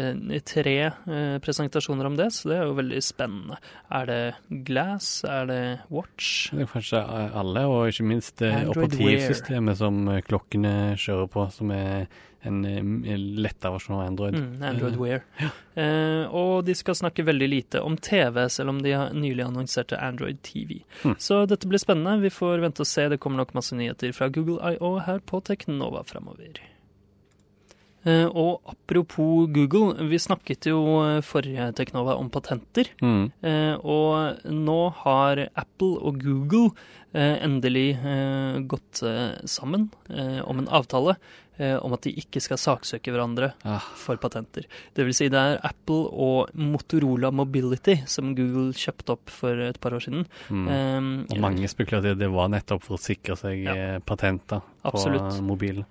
tre 0.46 0.74
presentasjoner 1.42 2.06
om 2.06 2.14
det, 2.16 2.28
så 2.32 2.48
det 2.52 2.58
er 2.60 2.68
jo 2.68 2.76
veldig 2.78 3.02
spennende. 3.02 3.58
Er 3.90 4.06
det 4.06 4.20
Glass? 4.64 5.24
Er 5.26 5.46
det 5.50 5.60
Watch? 5.90 6.50
Det 6.54 6.62
er 6.62 6.70
kanskje 6.76 7.02
alle, 7.42 7.66
og 7.66 7.88
ikke 7.90 8.06
minst 8.06 8.38
operativsystemet 8.46 9.76
som 9.82 10.04
klokkene 10.28 10.94
kjører 11.00 11.28
på, 11.34 11.48
som 11.58 11.70
er 11.74 12.06
en 12.46 12.64
eh, 12.64 13.16
lettere 13.18 13.72
versjon 13.74 13.96
av 13.96 14.06
Android. 14.06 14.34
Mm, 14.34 14.62
Android 14.62 14.98
Wear. 15.00 15.24
Wear. 15.38 15.54
Eh, 15.74 16.34
og 16.34 16.64
de 16.68 16.74
skal 16.76 16.98
snakke 16.98 17.24
veldig 17.26 17.48
lite 17.48 17.80
om 17.82 17.96
TV, 17.96 18.44
selv 18.52 18.74
om 18.74 18.82
de 18.84 18.92
har 18.94 19.14
nylig 19.16 19.46
annonserte 19.46 19.98
Android 20.00 20.42
TV. 20.46 20.82
Mm. 21.04 21.16
Så 21.18 21.44
dette 21.50 21.70
blir 21.70 21.82
spennende. 21.82 22.20
Vi 22.22 22.32
får 22.34 22.62
vente 22.64 22.84
og 22.84 22.90
se. 22.90 23.08
Det 23.08 23.20
kommer 23.22 23.42
nok 23.42 23.56
masse 23.56 23.76
nyheter 23.76 24.12
fra 24.16 24.28
Google 24.28 24.60
IO 24.74 24.96
her 25.06 25.24
på 25.24 25.40
Teknova 25.44 26.04
framover. 26.08 26.60
Eh, 28.04 28.26
og 28.37 28.61
apropos 28.68 29.46
Google, 29.49 29.94
vi 30.11 30.18
snakket 30.20 30.66
jo 30.68 30.80
eh, 31.00 31.20
forrige 31.25 31.70
Teknova 31.78 32.18
om 32.20 32.28
patenter. 32.32 32.90
Mm. 33.00 33.30
Eh, 33.42 33.76
og 33.80 34.42
nå 34.52 34.80
har 35.04 35.46
Apple 35.56 35.96
og 36.04 36.20
Google 36.25 36.70
endelig 37.14 37.92
gått 38.66 38.99
sammen 39.46 39.84
om 40.11 40.58
en 40.58 40.66
avtale 40.75 41.12
om 41.87 41.92
at 41.94 42.02
de 42.08 42.11
ikke 42.18 42.40
skal 42.42 42.58
saksøke 42.58 43.12
hverandre 43.14 43.52
Ah. 43.62 43.78
for 43.94 44.18
patenter. 44.18 44.64
Det 44.99 45.04
vil 45.06 45.14
si 45.14 45.28
det 45.30 45.38
er 45.38 45.61
Apple 45.62 46.08
og 46.11 46.50
Motorola 46.58 47.30
Mobility 47.30 48.00
som 48.11 48.34
Google 48.34 48.73
kjøpte 48.75 49.14
opp 49.14 49.30
for 49.30 49.54
et 49.62 49.78
par 49.80 49.94
år 49.94 50.02
siden. 50.02 50.26
Mm. 50.50 50.66
Eh, 50.66 51.37
Og 51.37 51.38
mange 51.40 51.70
spekulerte 51.70 52.18
det 52.18 52.32
var 52.34 52.49
nettopp 52.50 52.82
for 52.82 52.96
å 52.99 53.00
sikre 53.00 53.38
seg 53.38 53.62
Ja. 53.62 54.00
patenter 54.00 54.62
på 54.82 55.40
mobilen. 55.46 55.87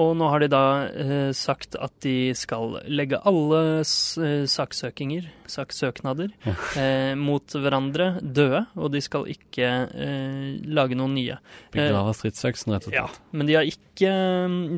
Og 0.00 0.16
nå 0.18 0.26
har 0.32 0.40
de 0.42 0.48
da 0.50 0.62
eh, 0.90 1.30
sagt 1.36 1.76
at 1.78 1.92
de 2.02 2.32
skal 2.34 2.80
legge 2.90 3.20
alle 3.22 3.60
eh, 3.84 4.46
saksøkinger, 4.50 5.28
saksøknader, 5.46 6.32
Ja. 6.48 6.54
eh, 6.80 7.14
mot 7.14 7.46
hverandre 7.54 8.16
døde, 8.20 8.64
og 8.74 8.90
de 8.94 9.00
skal 9.04 9.26
ikke 9.30 9.68
eh, 9.94 10.58
lage 10.66 10.94
noen 10.98 11.14
nye. 11.14 11.38
Begrave 11.74 12.14
stridsøksen, 12.18 12.72
rett 12.74 12.86
og 12.88 12.90
slett. 12.90 12.98
Ja, 12.98 13.06
men 13.36 13.46
de 13.46 13.54
har 13.54 13.62
ikke, 13.70 14.10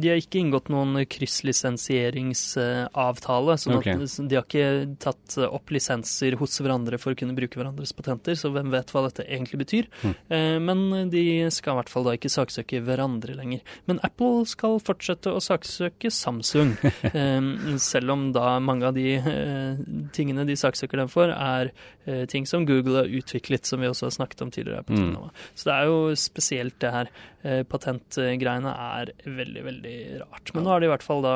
de 0.02 0.08
har 0.12 0.18
ikke 0.20 0.40
inngått 0.42 0.68
noen 0.74 0.92
krysslisensieringsavtale. 1.08 3.56
Sånn 3.62 3.78
okay. 3.78 3.94
de 3.96 4.34
har 4.36 4.44
ikke 4.44 4.66
tatt 5.02 5.28
opp 5.48 5.66
lisenser 5.74 6.32
hos 6.40 6.52
hverandre 6.60 6.96
for 7.00 7.10
å 7.14 7.16
kunne 7.18 7.36
bruke 7.38 7.56
hverandres 7.56 7.92
patenter, 7.96 8.34
så 8.36 8.46
hvem 8.52 8.68
vet 8.74 8.88
hva 8.92 9.00
dette 9.08 9.24
egentlig 9.24 9.58
betyr. 9.64 9.84
Mm. 10.02 10.14
Eh, 10.28 10.58
Men 10.66 10.80
de 11.12 11.22
skal 11.54 11.72
i 11.72 11.76
hvert 11.80 11.92
fall 11.92 12.04
da 12.04 12.12
ikke 12.18 12.28
saksøke 12.32 12.80
hverandre 12.84 13.32
lenger. 13.38 13.60
Men 13.88 13.96
Apple 14.06 14.44
skal 14.50 14.74
fortsette 14.82 15.04
å 15.14 15.40
saksøke 15.42 16.10
Samsung, 16.12 16.74
eh, 17.12 17.76
selv 17.82 18.14
om 18.14 18.26
da 18.34 18.56
mange 18.62 18.88
av 18.88 18.96
de 18.96 19.16
eh, 19.18 19.78
tingene 20.16 20.46
de 20.48 20.56
saksøker 20.58 21.02
dem 21.02 21.10
for, 21.12 21.30
er 21.32 21.72
eh, 22.06 22.24
ting 22.30 22.48
som 22.48 22.66
Google 22.68 23.02
har 23.02 23.14
utviklet, 23.20 23.66
som 23.68 23.82
vi 23.82 23.90
også 23.90 24.08
har 24.08 24.16
snakket 24.18 24.44
om 24.46 24.52
tidligere. 24.54 24.84
på 24.86 24.96
Mm. 24.96 25.16
Så 25.54 25.68
det 25.68 25.74
er 25.74 25.88
jo 25.90 26.14
spesielt 26.18 26.78
det 26.80 26.90
her. 26.92 27.10
Eh, 27.44 27.62
Patentgreiene 27.68 28.72
er 28.72 29.12
veldig, 29.24 29.64
veldig 29.64 29.96
rart. 30.24 30.54
Men 30.54 30.66
nå 30.66 30.72
har 30.72 30.80
de 30.80 30.88
i 30.88 30.92
hvert 30.94 31.06
fall 31.06 31.24
da 31.24 31.34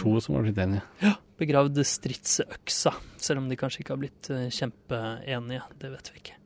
To 0.00 0.14
som 0.20 0.36
har 0.36 0.46
blitt 0.46 0.58
enige. 0.58 1.14
begravd 1.38 1.80
stridsøksa, 1.86 2.94
selv 3.16 3.42
om 3.42 3.48
de 3.50 3.58
kanskje 3.58 3.84
ikke 3.84 3.94
har 3.94 4.02
blitt 4.02 4.32
kjempeenige. 4.54 5.68
Det 5.80 5.92
vet 5.94 6.12
vi 6.12 6.24
ikke. 6.24 6.43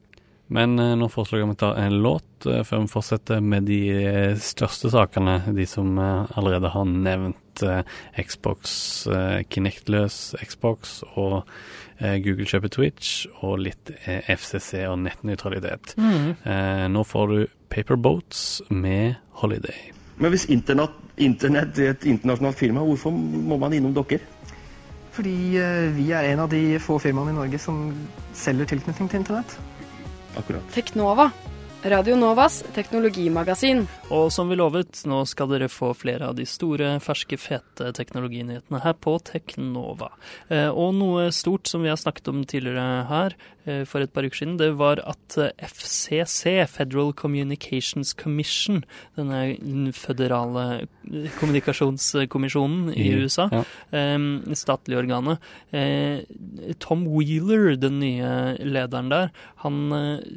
Men 0.48 0.78
eh, 0.78 0.94
nå 0.96 1.08
foreslår 1.12 1.42
jeg 1.42 1.48
at 1.48 1.52
vi 1.52 1.60
tar 1.60 1.80
en 1.82 1.98
låt 2.04 2.46
eh, 2.48 2.62
før 2.64 2.84
vi 2.84 2.92
fortsetter 2.92 3.42
med 3.44 3.68
de 3.68 3.80
eh, 3.92 4.38
største 4.40 4.90
sakene. 4.92 5.40
De 5.54 5.66
som 5.68 5.98
allerede 6.00 6.72
har 6.72 6.88
nevnt 6.88 7.44
Xbox, 8.14 8.70
Kinect-løs 9.50 10.36
Xbox 10.46 11.00
og 11.18 11.40
Google 11.98 12.46
kjøper 12.46 12.70
Twitch, 12.70 13.24
og 13.42 13.56
litt 13.64 13.90
FCC 14.06 14.84
og 14.86 15.00
nettnøytralitet. 15.02 15.96
Mm. 15.98 16.36
nå 16.94 17.02
får 17.02 17.32
du 17.32 17.40
Paperboats 17.74 18.44
med 18.70 19.16
Holiday. 19.40 19.90
Men 20.22 20.30
hvis 20.30 20.46
internett, 20.54 20.94
internett 21.18 21.82
er 21.82 21.96
et 21.96 22.06
internasjonalt 22.06 22.60
firma, 22.60 22.86
hvorfor 22.86 23.10
må 23.10 23.58
man 23.58 23.74
innom 23.74 23.96
dere? 23.96 24.22
Fordi 25.18 25.34
vi 25.98 26.06
er 26.14 26.30
en 26.30 26.44
av 26.46 26.54
de 26.54 26.62
få 26.78 27.00
firmaene 27.02 27.34
i 27.34 27.40
Norge 27.40 27.58
som 27.58 27.88
selger 28.38 28.70
tilknytning 28.76 29.10
til 29.10 29.24
internett. 29.24 29.58
Akkurat. 30.38 30.62
Teknova. 30.75 31.33
Radio 31.85 32.16
Novas 32.18 32.64
teknologimagasin. 32.75 33.85
Og 34.11 34.32
som 34.35 34.49
vi 34.50 34.56
lovet, 34.58 34.99
nå 35.06 35.20
skal 35.30 35.47
dere 35.52 35.68
få 35.70 35.92
flere 35.94 36.26
av 36.26 36.35
de 36.35 36.42
store, 36.49 36.97
ferske, 37.04 37.38
fete 37.38 37.92
teknologinyhetene 37.94 38.80
her 38.82 38.97
på 38.99 39.14
Teknova. 39.23 40.08
Eh, 40.50 40.66
og 40.73 40.97
noe 40.99 41.28
stort 41.35 41.70
som 41.70 41.85
vi 41.87 41.92
har 41.92 42.00
snakket 42.00 42.32
om 42.32 42.40
tidligere 42.50 43.04
her 43.12 43.37
eh, 43.62 43.85
for 43.87 44.02
et 44.02 44.11
par 44.11 44.26
uker 44.26 44.40
siden, 44.42 44.56
det 44.58 44.73
var 44.80 44.99
at 45.06 45.38
eh, 45.38 45.52
FCC, 45.70 46.56
Federal 46.73 47.12
Communications 47.14 48.11
Commission, 48.18 48.82
denne 49.14 49.94
føderale 49.94 50.88
kommunikasjonskommisjonen 51.38 52.90
i 52.97 53.06
I- 53.06 53.14
USA, 53.23 53.47
ja. 53.54 53.62
statlige 54.58 54.99
organet, 55.04 55.38
eh, 55.70 56.26
Tom 56.82 57.06
Wheeler, 57.14 57.76
den 57.80 58.00
nye 58.02 58.35
lederen 58.66 59.14
der, 59.14 59.30
han 59.62 59.78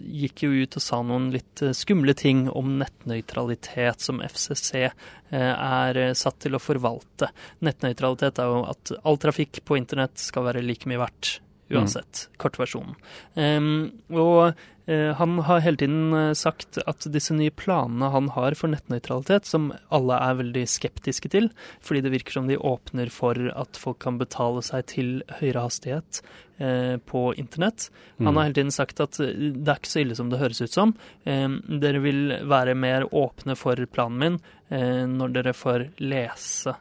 gikk 0.05 0.45
jo 0.45 0.53
ut 0.61 0.77
og 0.77 0.85
sa 0.85 1.01
noen 1.01 1.30
litt 1.33 1.61
eh, 1.65 1.75
skumle 1.77 2.15
ting 2.17 2.47
om 2.49 2.77
nettnøytralitet 2.81 4.03
som 4.03 4.21
FCC 4.25 4.73
eh, 4.85 4.91
er 5.37 5.99
eh, 5.99 6.13
satt 6.17 6.41
til 6.45 6.57
å 6.57 6.61
forvalte. 6.61 7.31
Nettnøytralitet 7.65 8.41
er 8.41 8.51
jo 8.51 8.65
at 8.71 8.93
all 9.01 9.21
trafikk 9.21 9.63
på 9.65 9.79
internett 9.79 10.19
skal 10.21 10.49
være 10.49 10.65
like 10.65 10.89
mye 10.89 11.01
verdt 11.01 11.39
uansett. 11.73 12.27
Kortversjonen. 12.41 12.95
Um, 13.35 13.91
og 14.11 14.53
uh, 14.89 15.11
han 15.17 15.39
har 15.47 15.63
hele 15.63 15.79
tiden 15.79 16.13
eh, 16.17 16.33
sagt 16.35 16.79
at 16.89 17.05
disse 17.13 17.35
nye 17.37 17.53
planene 17.53 18.09
han 18.11 18.27
har 18.35 18.57
for 18.59 18.71
nettnøytralitet, 18.73 19.47
som 19.47 19.69
alle 19.93 20.17
er 20.19 20.39
veldig 20.41 20.65
skeptiske 20.67 21.31
til, 21.31 21.49
fordi 21.85 22.03
det 22.05 22.13
virker 22.15 22.35
som 22.39 22.49
de 22.49 22.59
åpner 22.59 23.11
for 23.13 23.37
at 23.53 23.79
folk 23.79 24.01
kan 24.03 24.19
betale 24.19 24.63
seg 24.65 24.87
til 24.91 25.11
høyere 25.39 25.65
hastighet 25.67 26.21
uh, 26.59 26.97
på 27.07 27.25
internett. 27.39 27.89
Han 28.19 28.35
har 28.35 28.49
hele 28.49 28.59
tiden 28.59 28.75
sagt 28.75 29.01
at 29.03 29.17
det 29.21 29.63
er 29.63 29.79
ikke 29.79 29.93
så 29.93 30.03
ille 30.03 30.17
som 30.17 30.31
det 30.33 30.41
høres 30.41 30.61
ut 30.61 30.75
som. 30.75 30.95
Um, 31.23 31.61
dere 31.81 32.03
vil 32.03 32.39
være 32.51 32.75
mer 32.75 33.07
åpne 33.09 33.55
for 33.59 33.79
planen 33.93 34.21
min 34.21 34.39
uh, 34.73 35.05
når 35.07 35.37
dere 35.39 35.57
får 35.57 35.91
lese 36.03 36.75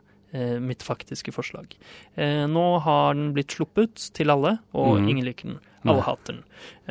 mitt 0.63 0.85
faktiske 0.87 1.33
forslag. 1.35 1.75
Eh, 2.15 2.47
nå 2.47 2.67
har 2.85 3.17
den 3.19 3.33
blitt 3.35 3.57
sluppet 3.57 4.11
til 4.15 4.31
alle, 4.31 4.59
og 4.71 5.01
mm. 5.01 5.09
ingen 5.11 5.27
liker 5.27 5.53
den. 5.53 5.61
Alle 5.89 6.03
hater 6.05 6.35
den. 6.35 6.43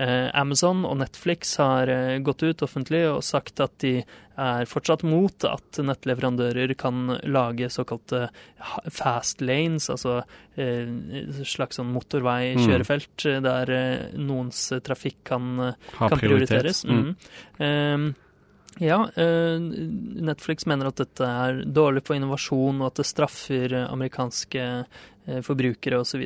Eh, 0.02 0.30
Amazon 0.34 0.82
og 0.88 0.98
Netflix 0.98 1.52
har 1.62 1.90
eh, 1.94 2.18
gått 2.26 2.42
ut 2.42 2.64
offentlig 2.66 3.04
og 3.06 3.22
sagt 3.26 3.62
at 3.62 3.76
de 3.84 4.00
er 4.40 4.70
fortsatt 4.70 5.04
mot 5.06 5.46
at 5.46 5.80
nettleverandører 5.84 6.74
kan 6.80 7.20
lage 7.28 7.70
såkalte 7.70 8.30
fast 8.96 9.44
lanes, 9.46 9.92
altså 9.94 10.24
eh, 10.58 10.90
slags 11.46 11.78
sånn 11.78 11.92
motorveikjørefelt 11.94 13.28
mm. 13.28 13.46
der 13.46 13.74
eh, 13.76 14.08
noens 14.18 14.64
eh, 14.74 14.82
trafikk 14.82 15.22
kan 15.34 15.68
eh, 15.68 15.94
kan 16.00 16.18
prioriteres. 16.18 16.82
Mm. 16.90 17.14
Ja, 18.78 19.10
eh, 19.16 19.58
Netflix 19.60 20.68
mener 20.70 20.92
at 20.92 21.00
dette 21.02 21.26
er 21.26 21.64
dårlig 21.66 22.06
for 22.06 22.16
innovasjon, 22.16 22.84
og 22.84 22.92
at 22.92 23.02
det 23.02 23.08
straffer 23.10 23.74
amerikanske 23.82 24.66
forbrukere 25.46 26.00
osv. 26.02 26.26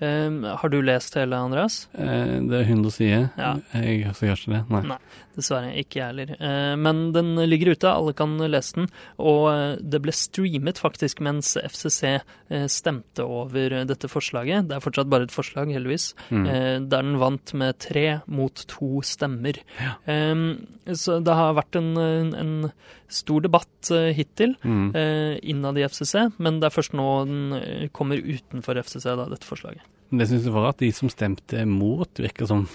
Um, 0.00 0.42
har 0.44 0.72
du 0.72 0.80
lest 0.84 1.16
hele, 1.16 1.38
Andreas? 1.38 1.86
Eh, 1.96 2.36
det 2.46 2.62
er 2.62 2.66
100 2.68 2.92
sider. 2.94 3.28
Ja. 3.38 3.54
Jeg 3.74 4.04
har 4.06 4.20
gjør 4.20 4.42
ikke 4.42 4.54
det. 4.56 4.62
Nei. 4.72 4.82
Nei. 4.92 4.98
Dessverre, 5.36 5.72
ikke 5.76 6.00
jeg 6.00 6.06
heller. 6.08 6.30
Eh, 6.40 6.74
men 6.80 7.02
den 7.12 7.34
ligger 7.48 7.74
ute, 7.74 7.90
alle 7.92 8.14
kan 8.16 8.36
lese 8.48 8.78
den. 8.78 8.88
Og 9.20 9.48
eh, 9.52 9.76
det 9.84 10.00
ble 10.04 10.14
streamet 10.16 10.80
faktisk 10.80 11.20
mens 11.24 11.54
FCC 11.60 12.02
eh, 12.16 12.66
stemte 12.72 13.26
over 13.26 13.76
eh, 13.80 13.86
dette 13.88 14.08
forslaget. 14.08 14.70
Det 14.70 14.78
er 14.78 14.84
fortsatt 14.84 15.10
bare 15.12 15.28
et 15.28 15.34
forslag, 15.34 15.72
heldigvis. 15.76 16.10
Mm. 16.30 16.46
eh, 16.46 16.76
der 16.80 17.04
den 17.06 17.18
vant 17.20 17.52
med 17.58 17.76
tre 17.84 18.06
mot 18.26 18.64
to 18.70 19.02
stemmer. 19.04 19.60
Ja. 19.80 19.96
så 20.96 21.18
det 21.24 21.34
har 21.36 21.56
vært 21.58 21.76
en, 21.78 21.92
en, 21.98 22.54
stor 23.12 23.44
debatt 23.44 23.90
eh, 23.94 24.10
hittil 24.16 24.56
Mm. 24.66 24.88
eh, 24.96 25.36
innad 25.46 25.78
i 25.78 25.84
FCC, 25.86 26.32
men 26.42 26.58
det 26.60 26.66
er 26.70 26.74
først 26.74 26.94
nå 26.96 27.06
den 27.28 27.88
kommer 27.94 28.06
kommer 28.06 28.35
utenfor 28.36 28.80
FCC, 28.82 29.04
da, 29.18 29.28
dette 29.32 29.48
forslaget. 29.48 29.84
Det 30.06 30.28
syns 30.30 30.44
jeg 30.46 30.54
var 30.54 30.68
at 30.70 30.78
de 30.78 30.92
som 30.94 31.10
stemte 31.10 31.64
mot, 31.66 32.20
virker 32.22 32.46
som 32.46 32.68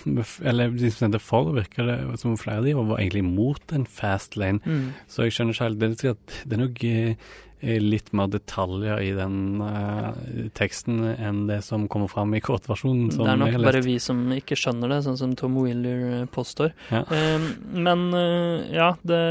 Eller 0.44 0.74
de 0.76 0.90
som 0.92 1.06
stemte 1.06 1.22
for, 1.24 1.54
virker 1.56 1.88
det 1.88 2.20
som 2.20 2.36
flere 2.40 2.60
av 2.60 2.68
de 2.68 2.74
var 2.76 3.00
egentlig 3.00 3.24
mot 3.24 3.72
en 3.72 3.86
fast 3.88 4.36
lane. 4.36 4.60
Så 5.08 5.24
jeg 5.30 5.38
skjønner 5.38 5.56
ikke 5.56 5.70
helt 5.70 5.80
er 5.80 6.36
det 6.44 6.58
er 6.58 6.62
nok 6.66 6.84
eh, 6.84 7.32
litt 7.62 8.12
mer 8.18 8.30
detaljer 8.32 9.02
i 9.06 9.12
den 9.18 9.62
uh, 9.62 10.12
teksten 10.58 11.04
enn 11.14 11.46
det 11.50 11.62
som 11.66 11.88
kommer 11.92 12.10
fram 12.12 12.34
i 12.34 12.42
kortversjonen. 12.44 13.12
som 13.14 13.26
det 13.26 13.34
er 13.36 13.42
nok 13.42 13.58
bare 13.66 13.84
vi 13.86 13.98
som 14.02 14.24
ikke 14.34 14.58
skjønner 14.58 14.96
det, 14.96 15.02
sånn 15.06 15.20
som 15.20 15.36
Tom 15.38 15.60
Wheeler 15.62 16.06
eh, 16.22 16.26
påstår. 16.32 16.74
Ja. 16.90 17.04
Uh, 17.12 17.52
men 17.72 18.08
uh, 18.16 18.66
ja, 18.74 18.92
det, 19.08 19.22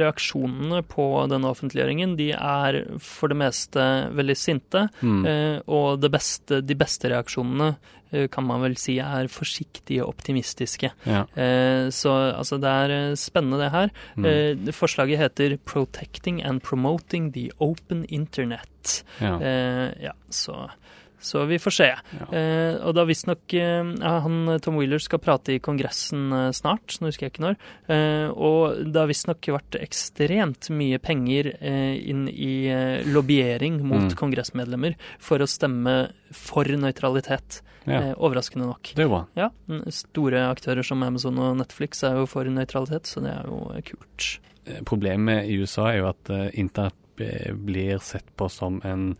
reaksjonene 0.00 0.82
på 0.90 1.08
denne 1.30 1.50
offentliggjøringen 1.50 2.16
de 2.20 2.30
er 2.36 2.82
for 3.02 3.32
det 3.32 3.38
meste 3.40 3.86
veldig 4.16 4.36
sinte. 4.36 4.86
Mm. 5.00 5.22
Eh, 5.26 5.56
og 5.70 6.00
det 6.02 6.12
beste, 6.12 6.60
de 6.64 6.76
beste 6.78 7.10
reaksjonene 7.12 7.72
eh, 7.74 7.96
kan 8.30 8.46
man 8.46 8.62
vel 8.64 8.76
si 8.80 8.98
er 9.02 9.30
forsiktige 9.30 10.06
optimistiske. 10.06 10.92
Ja. 11.06 11.24
Eh, 11.36 11.90
så 11.94 12.14
altså, 12.34 12.58
det 12.60 12.70
er 12.70 12.94
eh, 12.96 13.16
spennende, 13.18 13.60
det 13.62 13.70
her. 13.70 13.90
Mm. 14.16 14.24
Eh, 14.26 14.72
forslaget 14.74 15.18
heter 15.18 15.56
'Protecting 15.64 16.42
and 16.42 16.60
Promoting 16.62 17.32
the 17.32 17.50
Open 17.60 18.04
Internet'. 18.08 19.04
ja. 19.20 19.36
Eh, 19.40 19.92
ja, 20.02 20.12
så, 20.30 20.70
så 21.20 21.44
vi 21.46 21.58
får 21.60 21.74
se. 21.76 21.88
Ja. 22.18 22.26
Eh, 22.32 22.76
og 22.86 22.94
da 22.96 23.04
visstnok 23.08 23.52
eh, 23.60 23.90
han 24.00 24.58
Tom 24.64 24.78
Wheeler 24.80 24.98
skal 25.02 25.20
prate 25.22 25.54
i 25.54 25.60
Kongressen 25.62 26.32
eh, 26.32 26.50
snart, 26.56 26.96
nå 27.00 27.10
husker 27.10 27.26
jeg 27.28 27.34
ikke 27.34 27.44
når. 27.44 27.56
Eh, 27.92 28.28
og 28.32 28.80
det 28.90 29.00
har 29.02 29.10
visstnok 29.10 29.50
vært 29.54 29.76
ekstremt 29.82 30.70
mye 30.72 30.98
penger 31.02 31.52
eh, 31.60 31.96
inn 32.10 32.26
i 32.32 32.52
eh, 32.72 33.06
lobbyering 33.06 33.82
mot 33.84 34.00
Mm. 34.00 34.14
kongressmedlemmer 34.16 34.94
for 35.20 35.42
å 35.44 35.46
stemme 35.50 35.98
for 36.32 36.64
nøytralitet. 36.64 37.60
ja. 37.86 38.00
Eh, 38.10 38.14
overraskende 38.16 38.66
nok. 38.68 38.90
Det 38.94 39.02
er 39.04 39.08
jo 39.08 39.12
bra. 39.12 39.26
Ja, 39.36 39.50
Store 39.92 40.46
aktører 40.50 40.84
som 40.84 41.02
Amazon 41.02 41.38
og 41.40 41.56
Netflix 41.60 42.02
er 42.04 42.16
jo 42.20 42.26
for 42.26 42.44
nøytralitet, 42.44 43.04
så 43.08 43.20
det 43.24 43.32
er 43.32 43.44
jo 43.48 43.60
eh, 43.74 43.82
kult. 43.82 44.38
Eh, 44.66 44.80
Problemet 44.88 45.48
i 45.48 45.56
USA 45.60 45.90
er 45.92 45.98
jo 46.00 46.08
at 46.10 46.30
eh, 46.32 46.48
internett 46.60 46.96
blir 47.60 47.98
sett 48.00 48.24
på 48.36 48.46
som 48.48 48.80
en 48.88 49.10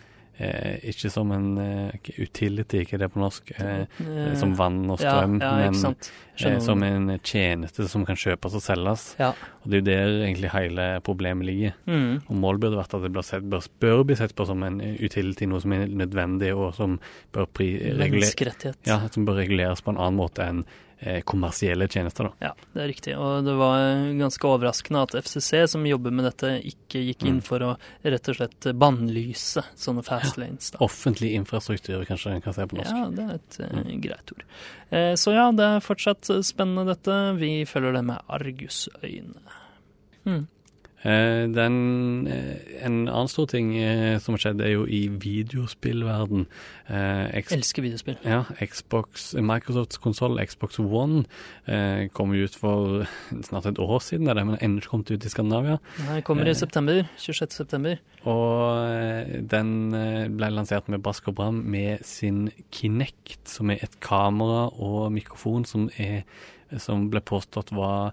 eh, 0.41 0.81
Ikke 0.91 1.11
som 1.13 1.31
en 1.37 1.51
eh, 1.61 2.11
utility, 2.19 2.85
ikke 2.85 2.99
det 3.01 3.11
på 3.13 3.21
norsk, 3.23 3.53
eh, 3.59 3.87
Eh, 4.01 4.35
som 4.39 4.53
vann 4.59 4.83
og 4.91 4.99
strøm, 5.01 5.39
ja, 5.41 5.53
men 5.59 5.77
eh, 6.41 6.59
som 6.65 6.83
en 6.85 7.13
tjeneste 7.19 7.87
som 7.91 8.05
kan 8.09 8.19
kjøpes 8.19 8.57
og 8.57 8.65
selges. 8.65 9.07
Ja. 9.21 9.33
Og 9.63 9.71
det 9.71 9.79
er 9.79 9.83
jo 9.83 9.87
der 9.89 10.27
egentlig 10.27 10.53
hele 10.55 10.87
problemet 11.07 11.49
ligger. 11.49 11.77
Mm. 11.87 12.21
Og 12.27 12.41
målet 12.43 12.65
burde 12.65 12.81
vært 12.81 12.97
at 12.97 13.05
det 13.05 13.13
bør, 13.15 13.27
sett, 13.27 13.49
bør, 13.51 13.67
bør 13.83 14.05
bli 14.09 14.19
sett 14.21 14.35
på 14.37 14.47
som 14.49 14.63
en 14.67 14.81
utility, 14.81 15.49
noe 15.51 15.63
som 15.63 15.75
er 15.77 15.89
nødvendig, 15.89 16.53
og 16.57 16.73
som 16.79 16.99
bør, 17.35 17.51
pri, 17.53 17.73
reguler, 18.01 18.55
ja, 18.89 19.03
som 19.13 19.29
bør 19.29 19.43
reguleres 19.43 19.85
på 19.85 19.95
en 19.95 20.01
annen 20.01 20.21
måte 20.21 20.47
enn 20.47 20.65
kommersielle 21.25 21.89
tjenester. 21.89 22.29
Da. 22.29 22.49
Ja, 22.51 22.69
det 22.75 22.83
er 22.83 22.89
riktig. 22.91 23.15
Og 23.17 23.45
det 23.47 23.55
var 23.57 23.79
ganske 24.19 24.49
overraskende 24.51 25.03
at 25.07 25.15
FCC, 25.25 25.63
som 25.73 25.87
jobber 25.89 26.13
med 26.13 26.27
dette, 26.29 26.51
ikke 26.69 27.01
gikk 27.07 27.25
inn 27.25 27.39
Mm. 27.41 27.45
for 27.47 27.65
å 27.65 27.71
rett 28.05 28.29
og 28.29 28.37
slett 28.37 28.69
bannlyse 28.77 29.65
sånne 29.77 30.05
fast 30.05 30.37
lanes. 30.37 30.71
Da. 30.75 30.79
Offentlig 30.85 31.33
infrastruktur, 31.39 32.05
kanskje 32.05 32.35
en 32.35 32.45
kan 32.45 32.53
se 32.53 32.67
på 32.67 32.77
norsk. 32.77 32.93
Ja, 32.93 33.09
det 33.17 33.25
er 33.25 33.35
et 33.41 33.59
mm. 33.73 34.01
greit 34.05 34.33
ord. 34.35 34.45
Eh, 34.91 35.15
så 35.15 35.33
ja, 35.33 35.51
det 35.53 35.65
er 35.65 35.81
fortsatt 35.85 36.31
spennende 36.45 36.85
dette. 36.93 37.17
Vi 37.41 37.65
følger 37.65 37.97
det 37.97 38.05
med 38.05 38.21
argusøyne. 38.29 39.57
Mm. 40.27 40.47
Eh, 41.01 41.47
den, 41.49 42.27
eh, 42.29 42.85
en 42.85 43.07
annen 43.09 43.29
stor 43.33 43.47
ting 43.49 43.71
eh, 43.81 44.19
som 44.21 44.35
har 44.37 44.43
skjedd, 44.43 44.61
er 44.61 44.75
jo 44.75 44.83
i 44.85 45.07
videospillverden. 45.09 46.43
X- 47.41 47.55
Elsker 47.55 47.83
videospill. 47.87 48.19
ja, 48.25 48.43
Xbox, 48.61 49.31
Microsofts 49.35 49.97
konsoll, 50.03 50.37
Xbox 50.45 50.79
One, 50.79 51.25
kom 52.13 52.35
ut 52.35 52.55
for 52.59 53.07
snart 53.49 53.67
et 53.71 53.79
år 53.81 54.01
siden, 54.05 54.27
det, 54.29 54.45
men 54.45 54.59
ennå 54.61 54.83
ikke 54.83 54.91
kommet 54.93 55.11
ut 55.15 55.25
i 55.25 55.31
Skandinavia. 55.33 55.79
Nei, 56.09 56.21
kommer 56.27 56.51
i 56.51 56.55
september. 56.59 57.01
26. 57.17 57.55
september. 57.63 57.97
Og 58.29 59.47
den 59.49 59.71
ble 60.37 60.51
lansert 60.53 60.91
med 60.93 61.01
brask 61.05 61.31
og 61.33 61.39
bram 61.41 61.63
med 61.71 62.05
sin 62.05 62.51
Kinect, 62.75 63.39
som 63.49 63.71
er 63.73 63.81
et 63.87 63.97
kamera 64.05 64.67
og 64.77 65.13
mikrofon 65.15 65.65
som, 65.65 65.89
er, 65.97 66.27
som 66.77 67.09
ble 67.13 67.23
påstått 67.25 67.73
var 67.73 68.13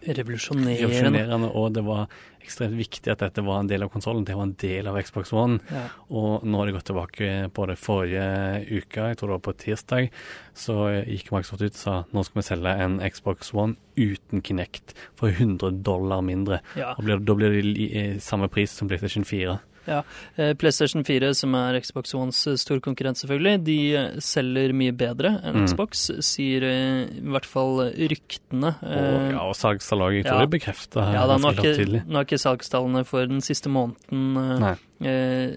Revolusjonerende. 0.00 0.76
revolusjonerende, 0.80 1.48
og 1.54 1.74
det 1.76 1.82
var 1.86 2.08
ekstremt 2.40 2.74
viktig 2.78 3.12
at 3.12 3.20
dette 3.22 3.44
var 3.44 3.60
en 3.60 3.68
del 3.70 3.84
av 3.84 3.90
konsollen. 3.92 4.24
Det 4.26 4.34
var 4.36 4.48
en 4.48 4.56
del 4.58 4.88
av 4.90 4.96
Xbox 5.04 5.32
One. 5.36 5.60
Ja. 5.70 5.84
Og 6.08 6.46
nå 6.46 6.58
har 6.58 6.66
det 6.66 6.74
gått 6.78 6.88
tilbake 6.90 7.28
på 7.54 7.66
det 7.70 7.76
forrige 7.78 8.24
uka, 8.70 9.10
jeg 9.10 9.20
tror 9.20 9.30
det 9.30 9.36
var 9.36 9.44
på 9.46 9.56
tirsdag, 9.60 10.10
så 10.56 10.78
gikk 11.04 11.30
Microsoft 11.34 11.62
ut 11.62 11.76
og 11.76 11.80
sa 11.82 11.96
nå 12.10 12.24
skal 12.26 12.40
vi 12.40 12.46
selge 12.48 12.76
en 12.86 12.98
Xbox 13.04 13.52
One 13.54 13.76
uten 14.00 14.42
Kinect 14.42 14.94
for 15.18 15.30
100 15.30 15.82
dollar 15.84 16.24
mindre. 16.24 16.62
Ja. 16.80 16.94
Og 16.96 17.06
da 17.06 17.36
blir 17.36 17.54
det 17.54 17.64
i 17.76 18.06
samme 18.24 18.50
pris 18.52 18.72
som 18.74 18.90
PlayStation 18.90 19.26
4. 19.28 19.58
Eh, 19.90 20.52
PlayStation 20.60 21.04
4, 21.06 21.32
som 21.36 21.54
er 21.58 21.78
Xbox 21.82 22.14
Ones 22.16 22.40
eh, 22.46 22.58
stor 22.60 22.80
konkurrent, 22.84 23.18
selvfølgelig, 23.20 23.54
de 23.66 23.78
eh, 23.98 24.20
selger 24.24 24.74
mye 24.76 24.94
bedre 24.96 25.36
enn 25.42 25.60
Mm. 25.60 25.66
Xbox, 25.68 26.06
sier 26.24 26.64
i 26.64 27.20
hvert 27.20 27.44
fall 27.48 27.82
ryktene. 27.90 28.70
Og, 28.80 29.16
ja, 29.34 29.42
og 29.42 29.56
salgstallene. 29.58 30.20
Jeg 30.20 30.28
tror 30.28 30.38
ja. 30.38 30.46
det 30.46 30.52
bekrefta 30.54 31.04
Ja, 31.12 31.24
da, 31.28 31.36
nå, 31.36 31.50
har 31.50 31.58
ikke, 31.58 31.74
tydelig. 31.76 32.04
nå 32.06 32.20
har 32.20 32.28
ikke 32.28 32.38
salgstallene 32.40 33.02
for 33.08 33.26
den 33.28 33.42
siste 33.44 33.68
måneden 33.72 34.38
Nei. 34.62 34.76
Eh, 35.00 35.54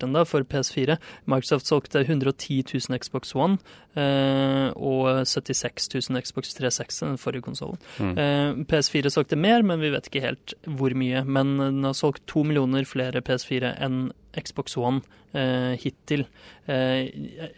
den 0.00 0.12
da, 0.14 0.24
for 0.24 0.42
PS4. 0.42 0.96
Microsoft 1.26 1.66
solgte 1.66 2.04
110 2.04 2.62
000 2.88 2.98
Xbox 3.02 3.34
One 3.34 3.58
eh, 3.96 4.70
og 4.76 5.24
76 5.26 5.88
000 6.10 6.22
Xbox 6.22 6.54
360, 6.54 7.00
den 7.06 7.18
forrige 7.18 7.42
konsollen. 7.48 7.78
Mm. 7.98 8.14
Eh, 8.18 8.52
PS4 8.70 9.10
solgte 9.14 9.36
mer, 9.36 9.62
men 9.66 9.80
vi 9.82 9.90
vet 9.94 10.08
ikke 10.10 10.24
helt 10.24 10.54
hvor 10.66 10.94
mye. 10.98 11.24
Men 11.26 11.56
den 11.58 11.84
har 11.84 11.96
solgt 11.98 12.26
to 12.30 12.44
millioner 12.46 12.86
flere 12.88 13.22
PS4 13.24 13.74
enn 13.84 14.08
Xbox 14.38 14.76
One 14.78 15.00
eh, 15.34 15.74
hittil 15.82 16.22
eh, 16.70 17.08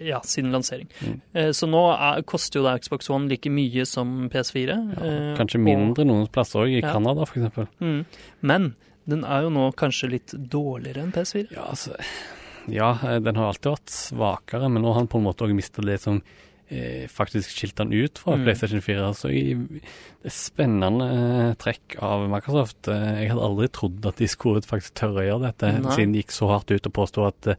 ja, 0.06 0.20
siden 0.24 0.52
lansering. 0.54 0.88
Mm. 1.04 1.16
Eh, 1.36 1.50
så 1.56 1.68
nå 1.68 1.82
er, 1.92 2.22
koster 2.28 2.60
jo 2.60 2.64
da 2.64 2.76
Xbox 2.80 3.10
One 3.12 3.28
like 3.28 3.50
mye 3.52 3.84
som 3.88 4.30
PS4. 4.32 4.68
Ja, 4.70 4.78
eh, 5.04 5.32
kanskje 5.38 5.60
og- 5.60 5.66
mindre 5.66 6.06
noen 6.08 6.28
plasser 6.32 6.62
òg, 6.64 6.72
i 6.78 6.80
Ja. 6.80 6.92
Canada 6.94 7.26
f.eks. 7.26 7.68
Mm. 7.82 8.04
Men 8.40 8.70
den 9.10 9.24
er 9.26 9.46
jo 9.46 9.54
nå 9.54 9.70
kanskje 9.78 10.12
litt 10.14 10.34
dårligere 10.34 11.04
enn 11.04 11.14
PS4. 11.14 11.48
Ja, 11.56 11.68
altså 11.72 11.96
Ja, 12.70 12.92
eh, 13.06 13.18
den 13.24 13.38
har 13.40 13.50
alltid 13.50 13.72
vært 13.72 13.94
svakere, 13.94 14.68
men 14.70 14.84
nå 14.84 14.92
har 14.92 15.02
han 15.02 15.10
på 15.10 15.20
en 15.20 15.26
måte 15.26 15.46
òg 15.46 15.54
mista 15.56 15.82
det 15.84 15.98
som 16.02 16.20
eh, 16.70 17.06
faktisk 17.10 17.50
skilte 17.50 17.84
den 17.84 17.92
ut 17.92 18.18
fra 18.18 18.36
Mm. 18.36 18.44
PlayStation 18.46 18.80
4. 18.80 19.10
Så 19.14 19.30
i, 19.34 19.54
det 19.54 20.30
er 20.30 20.30
spennende 20.30 21.06
eh, 21.10 21.54
trekk 21.60 21.96
av 22.02 22.28
Microsoft. 22.30 22.88
Eh, 22.88 23.22
jeg 23.24 23.30
hadde 23.32 23.42
aldri 23.48 23.68
trodd 23.68 24.06
at 24.06 24.16
de 24.16 24.28
skulle 24.30 24.62
faktisk 24.62 24.94
tørre 24.94 25.24
å 25.24 25.28
gjøre 25.28 25.46
dette, 25.50 25.72
Nei. 25.82 25.94
siden 25.96 26.12
de 26.14 26.22
gikk 26.22 26.32
så 26.36 26.48
hardt 26.52 26.70
ut 26.70 26.86
og 26.86 26.92
påsto 26.92 27.26
at 27.26 27.50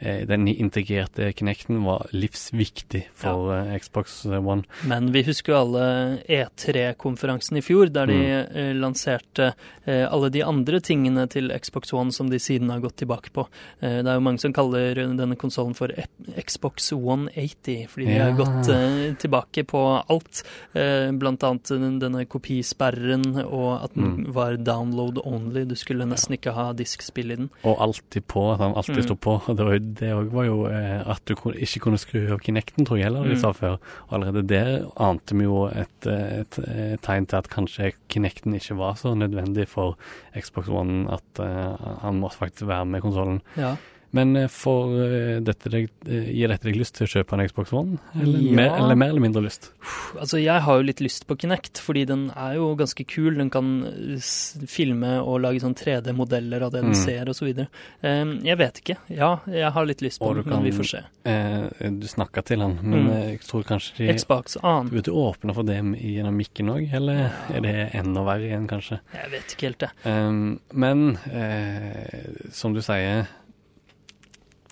eh, 0.00 0.24
den 0.28 0.46
integrerte 0.48 1.32
Kinecten 1.34 1.80
var 1.84 2.06
livsviktig 2.12 3.04
for 3.18 3.52
eh, 3.56 3.78
Xbox 3.80 4.24
One. 4.26 4.62
Men 4.86 5.10
vi 5.12 5.22
husker 5.26 5.52
jo 5.54 5.60
alle 5.64 5.86
E3-konferansen 6.28 7.58
i 7.58 7.62
fjor, 7.64 7.90
der 7.92 8.06
de 8.06 8.18
Mm. 8.18 8.80
lanserte 8.80 9.52
alle 9.86 10.28
de 10.30 10.42
andre 10.44 10.80
tingene 10.84 11.26
til 11.30 11.48
Xbox 11.58 11.92
One 11.94 12.12
som 12.12 12.28
de 12.30 12.38
siden 12.38 12.68
har 12.70 12.80
gått 12.80 12.96
tilbake 13.00 13.30
på. 13.32 13.46
Det 13.80 14.04
er 14.06 14.14
jo 14.18 14.20
mange 14.24 14.40
som 14.42 14.52
kaller 14.52 14.94
denne 14.94 15.36
konsollen 15.38 15.74
for 15.76 15.88
Xbox 16.36 16.90
180, 16.92 17.86
fordi 17.88 18.06
de 18.06 18.18
har 18.18 18.30
Ja. 18.30 18.36
Gått 18.58 18.68
eh, 18.74 19.14
tilbake 19.22 19.64
på 19.66 19.82
alt. 20.08 20.42
Eh, 20.74 21.10
blant 21.12 21.42
annet 21.42 21.64
denne 22.00 22.24
kopisperren, 22.26 23.26
og 23.44 23.84
at 23.84 23.94
den 23.94 24.08
Mm. 24.08 24.32
var 24.32 24.56
download 24.56 25.18
only. 25.24 25.64
Du 25.64 25.74
skulle 25.74 26.06
nesten 26.06 26.34
ikke 26.36 26.52
ha 26.54 26.72
diskspill 26.72 27.30
i 27.32 27.36
den. 27.36 27.50
Og 27.64 27.76
alltid 27.78 28.26
på, 28.26 28.52
at 28.54 28.58
han 28.60 28.74
alltid 28.74 28.96
Mm. 28.96 29.02
sto 29.04 29.14
på. 29.16 29.40
Det 29.56 29.64
var 29.64 29.72
jo, 29.72 29.78
det 29.78 30.32
var 30.32 30.44
jo 30.44 30.66
eh, 30.66 31.02
at 31.10 31.24
du 31.26 31.34
ikke 31.34 31.80
kunne 31.80 31.98
skru 31.98 32.32
av 32.32 32.38
Kinecten, 32.40 32.84
tror 32.86 32.96
jeg 32.98 33.04
heller 33.04 33.24
de 33.24 33.34
Mm. 33.34 33.40
sa 33.40 33.52
før. 33.52 33.78
Og 34.08 34.12
allerede 34.12 34.46
der 34.46 34.86
ante 34.96 35.34
vi 35.36 35.44
jo 35.44 35.66
et, 35.66 36.06
et, 36.06 36.58
et, 36.58 37.00
tegn 37.02 37.26
til 37.26 37.36
at 37.36 37.48
kanskje 37.48 37.92
Kinecten 38.08 38.54
ikke 38.54 38.76
var 38.76 38.94
så 38.94 39.14
nødvendig 39.14 39.68
for 39.68 39.96
Xbox 40.38 40.68
One, 40.68 41.08
at 41.12 41.40
eh, 41.40 41.76
han 42.02 42.20
måtte 42.20 42.36
faktisk 42.38 42.66
være 42.66 42.86
med 42.86 43.02
konsollen. 43.02 43.40
Ja. 43.56 43.76
Men 44.16 44.34
får 44.48 44.92
eh, 45.04 45.40
dette 45.44 45.68
deg, 45.70 45.88
eh, 46.08 46.30
gir 46.32 46.48
dette 46.48 46.64
deg 46.64 46.76
lyst 46.80 46.94
til 46.96 47.04
å 47.06 47.10
kjøpe 47.12 47.34
en 47.36 47.42
Xbox 47.48 47.72
One? 47.76 47.98
Eller, 48.16 48.38
Ja. 48.40 48.54
mer, 48.56 48.70
eller 48.78 48.94
mer 48.96 49.08
eller 49.12 49.20
mindre 49.20 49.42
lyst? 49.44 49.70
Altså, 50.18 50.40
jeg 50.40 50.62
har 50.64 50.78
jo 50.78 50.82
litt 50.88 51.00
lyst 51.04 51.26
på 51.28 51.36
Kinect, 51.38 51.76
fordi 51.84 52.06
den 52.06 52.30
er 52.34 52.54
jo 52.56 52.70
ganske 52.74 53.04
kul. 53.06 53.36
Den 53.36 53.50
kan 53.50 53.68
eh, 53.84 54.18
filme 54.66 55.18
og 55.20 55.42
lage 55.44 55.60
sånn 55.60 55.76
3D-modeller 55.76 56.62
av 56.62 56.72
det 56.72 56.80
den 56.82 56.94
Mm. 56.94 57.04
ser, 57.04 57.24
videre. 57.44 57.68
Um, 58.02 58.40
jeg 58.42 58.56
vet 58.58 58.80
ikke. 58.80 58.96
Ja, 59.10 59.40
jeg 59.46 59.70
har 59.72 59.84
litt 59.86 60.00
lyst 60.00 60.20
på 60.20 60.30
Og 60.30 60.34
den, 60.36 60.44
kan, 60.44 60.62
men 60.62 60.64
vi 60.64 60.72
får 60.78 60.88
se. 60.88 61.02
Eh, 61.28 61.90
du 61.90 62.06
snakka 62.08 62.42
til 62.44 62.60
han, 62.60 62.78
men 62.82 63.04
Mm. 63.04 63.10
eh, 63.12 63.30
jeg 63.36 63.40
tror 63.40 63.62
kanskje 63.64 63.96
de 64.06 64.14
Xbox 64.14 64.56
annen. 64.62 64.88
Burde 64.90 65.02
du 65.04 65.12
åpne 65.12 65.54
for 65.54 65.62
det 65.64 65.76
gjennom 66.00 66.34
mikken 66.36 66.70
òg, 66.72 66.88
eller 66.94 67.30
er 67.52 67.60
det 67.60 67.90
enda 67.94 68.24
verre 68.24 68.48
igjen, 68.48 68.66
kanskje? 68.66 69.00
Jeg 69.12 69.30
vet 69.30 69.54
ikke 69.54 69.66
helt 69.68 69.78
det. 69.78 69.90
Um, 70.06 70.60
men 70.72 71.18
eh, 71.30 72.50
som 72.52 72.72
du 72.72 72.80
sier, 72.80 73.26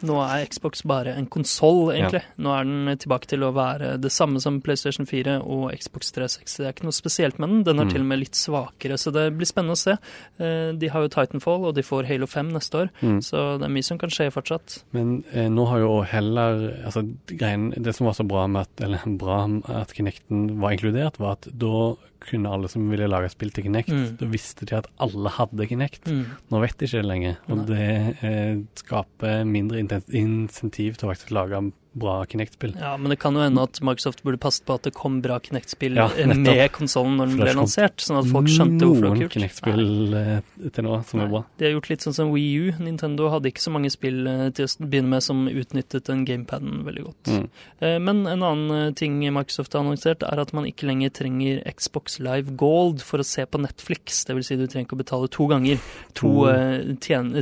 Nå 0.04 0.16
er 0.20 0.44
Xbox 0.46 0.82
bare 0.85 1.14
en 1.16 1.26
konsoll, 1.26 1.92
egentlig. 1.94 2.20
Nå 2.37 2.50
er 2.52 2.64
den 2.68 2.98
tilbake 3.00 3.26
til 3.30 3.40
å 3.46 3.52
være 3.56 3.94
det 4.00 4.11
samme 4.12 4.40
som 4.44 4.61
PlayStation 4.61 5.06
4 5.09 5.38
og 5.40 5.70
Xbox 5.72 6.12
360. 6.12 6.56
Det 6.59 6.66
er 6.66 6.74
ikke 6.74 6.85
noe 6.88 6.92
spesielt 6.96 7.38
med 7.38 7.48
den. 7.48 7.62
Den 7.64 7.80
er 7.80 7.85
Mm. 7.87 7.90
til 7.92 8.00
og 8.00 8.06
med 8.06 8.18
litt 8.18 8.35
svakere, 8.37 8.98
så 8.98 9.12
det 9.12 9.37
blir 9.38 9.46
spennende 9.46 9.72
å 9.72 9.80
se. 9.80 9.96
Eh, 10.38 10.72
De 10.76 10.88
har 10.88 11.00
jo 11.00 11.09
Titanfall, 11.09 11.64
og 11.64 11.74
de 11.74 11.82
får 11.82 12.06
Halo 12.06 12.26
5 12.26 12.52
neste 12.52 12.74
år, 12.74 12.90
mm. 13.00 13.20
så 13.22 13.59
det 13.59 13.64
er 13.64 13.72
mye 13.72 13.85
som 13.85 13.98
kan 13.98 14.11
skje 14.11 14.30
fortsatt. 14.30 14.82
men 14.92 15.24
eh, 15.32 15.48
nå 15.48 15.66
har 15.68 15.78
jo 15.78 16.02
heller 16.02 16.82
altså, 16.85 17.02
greien, 17.26 17.72
Det 17.76 17.94
som 17.94 18.06
var 18.06 18.12
så 18.14 18.26
bra 18.26 18.46
med 18.46 18.62
at, 18.62 18.85
eller 18.85 18.98
bra 19.18 19.44
at 19.80 19.92
Kinecten 19.94 20.61
var 20.61 20.72
inkludert, 20.72 21.18
var 21.18 21.32
at 21.32 21.48
da 21.56 21.96
kunne 22.27 22.51
alle 22.53 22.69
som 22.69 22.85
ville 22.91 23.07
lage 23.09 23.31
spill 23.33 23.51
til 23.55 23.65
Kinect, 23.65 23.89
Mm. 23.93 24.17
da 24.19 24.27
visste 24.27 24.67
de 24.67 24.77
at 24.77 24.87
alle 25.01 25.29
hadde 25.31 25.67
Kinect. 25.71 26.05
Mm. 26.11 26.25
Nå 26.51 26.61
vet 26.61 26.77
de 26.79 26.87
ikke 26.87 27.01
det 27.03 27.07
lenger, 27.11 27.37
og 27.49 27.57
Nei. 27.57 27.67
det 27.67 28.17
eh, 28.23 28.57
skaper 28.83 29.45
mindre 29.47 29.79
insentiv 30.12 30.97
til 30.97 31.09
å 31.09 31.12
faktisk 31.15 31.31
lage 31.37 31.61
bra 31.96 32.16
Kinect-spill. 32.28 32.74
Ja, 32.78 32.92
men 33.00 33.12
det 33.12 33.16
kan 33.22 33.37
jo 33.37 33.40
hende 33.40 33.62
at 33.64 33.78
Microsoft 33.85 34.22
burde 34.26 34.38
passet 34.42 34.66
på 34.68 34.76
at 34.76 34.85
det 34.87 34.92
kom 34.96 35.18
bra 35.24 35.38
Kinect-spill 35.42 35.96
Ja, 35.96 36.09
med 36.28 36.61
konsollen 36.76 37.16
når 37.20 37.30
den 37.32 37.40
ble 37.40 37.54
lansert, 37.56 38.02
sånn 38.04 38.18
at 38.20 38.28
folk 38.30 38.50
skjønte 38.52 38.85
hvorfor 38.88 39.06
det 39.06 39.11
var 39.11 39.16
kult. 39.16 39.24
Noen. 39.24 39.32
Kinect-spill 39.37 40.18
eh, 40.20 40.70
til 40.76 40.87
nå 40.87 40.98
som 41.09 41.20
Nei. 41.20 41.26
er 41.26 41.32
bra. 41.32 41.40
De 41.56 41.66
har 41.68 41.74
gjort 41.76 41.88
litt 41.92 42.04
sånn 42.06 42.16
som 42.18 42.32
Wii 42.35 42.50
U. 42.61 42.66
Nintendo 42.85 43.30
hadde 43.32 43.50
ikke 43.50 43.64
så 43.64 43.72
mange 43.74 43.92
spill 43.94 44.20
eh, 44.30 44.44
til 44.56 44.68
å 44.68 44.87
begynne 44.90 45.12
med 45.14 45.24
som 45.24 45.46
utnyttet 45.48 46.11
den 46.11 46.26
gamepaden 46.28 46.85
veldig 46.87 47.06
godt. 47.09 47.32
Mm. 47.32 47.48
Eh, 47.80 47.96
Men 48.11 48.22
en 48.35 48.46
annen 48.50 48.94
ting 48.98 49.18
Microsoft 49.24 49.72
har 49.72 49.85
annonsert, 49.87 50.26
er 50.26 50.44
at 50.44 50.52
man 50.56 50.68
ikke 50.68 50.90
lenger 50.90 51.14
trenger 51.22 51.64
Xbox 51.72 52.20
Live 52.20 52.56
Gold 52.61 53.00
for 53.06 53.22
å 53.22 53.26
se 53.26 53.46
på 53.48 53.62
Netflix. 53.62 54.24
Det 54.28 54.37
vil 54.37 54.44
si 54.46 54.61
du 54.61 54.66
trenger 54.66 54.90
ikke 54.90 55.00
å 55.00 55.02
betale 55.04 55.32
to 55.32 55.48
ganger. 55.50 55.80
To, 56.20 56.30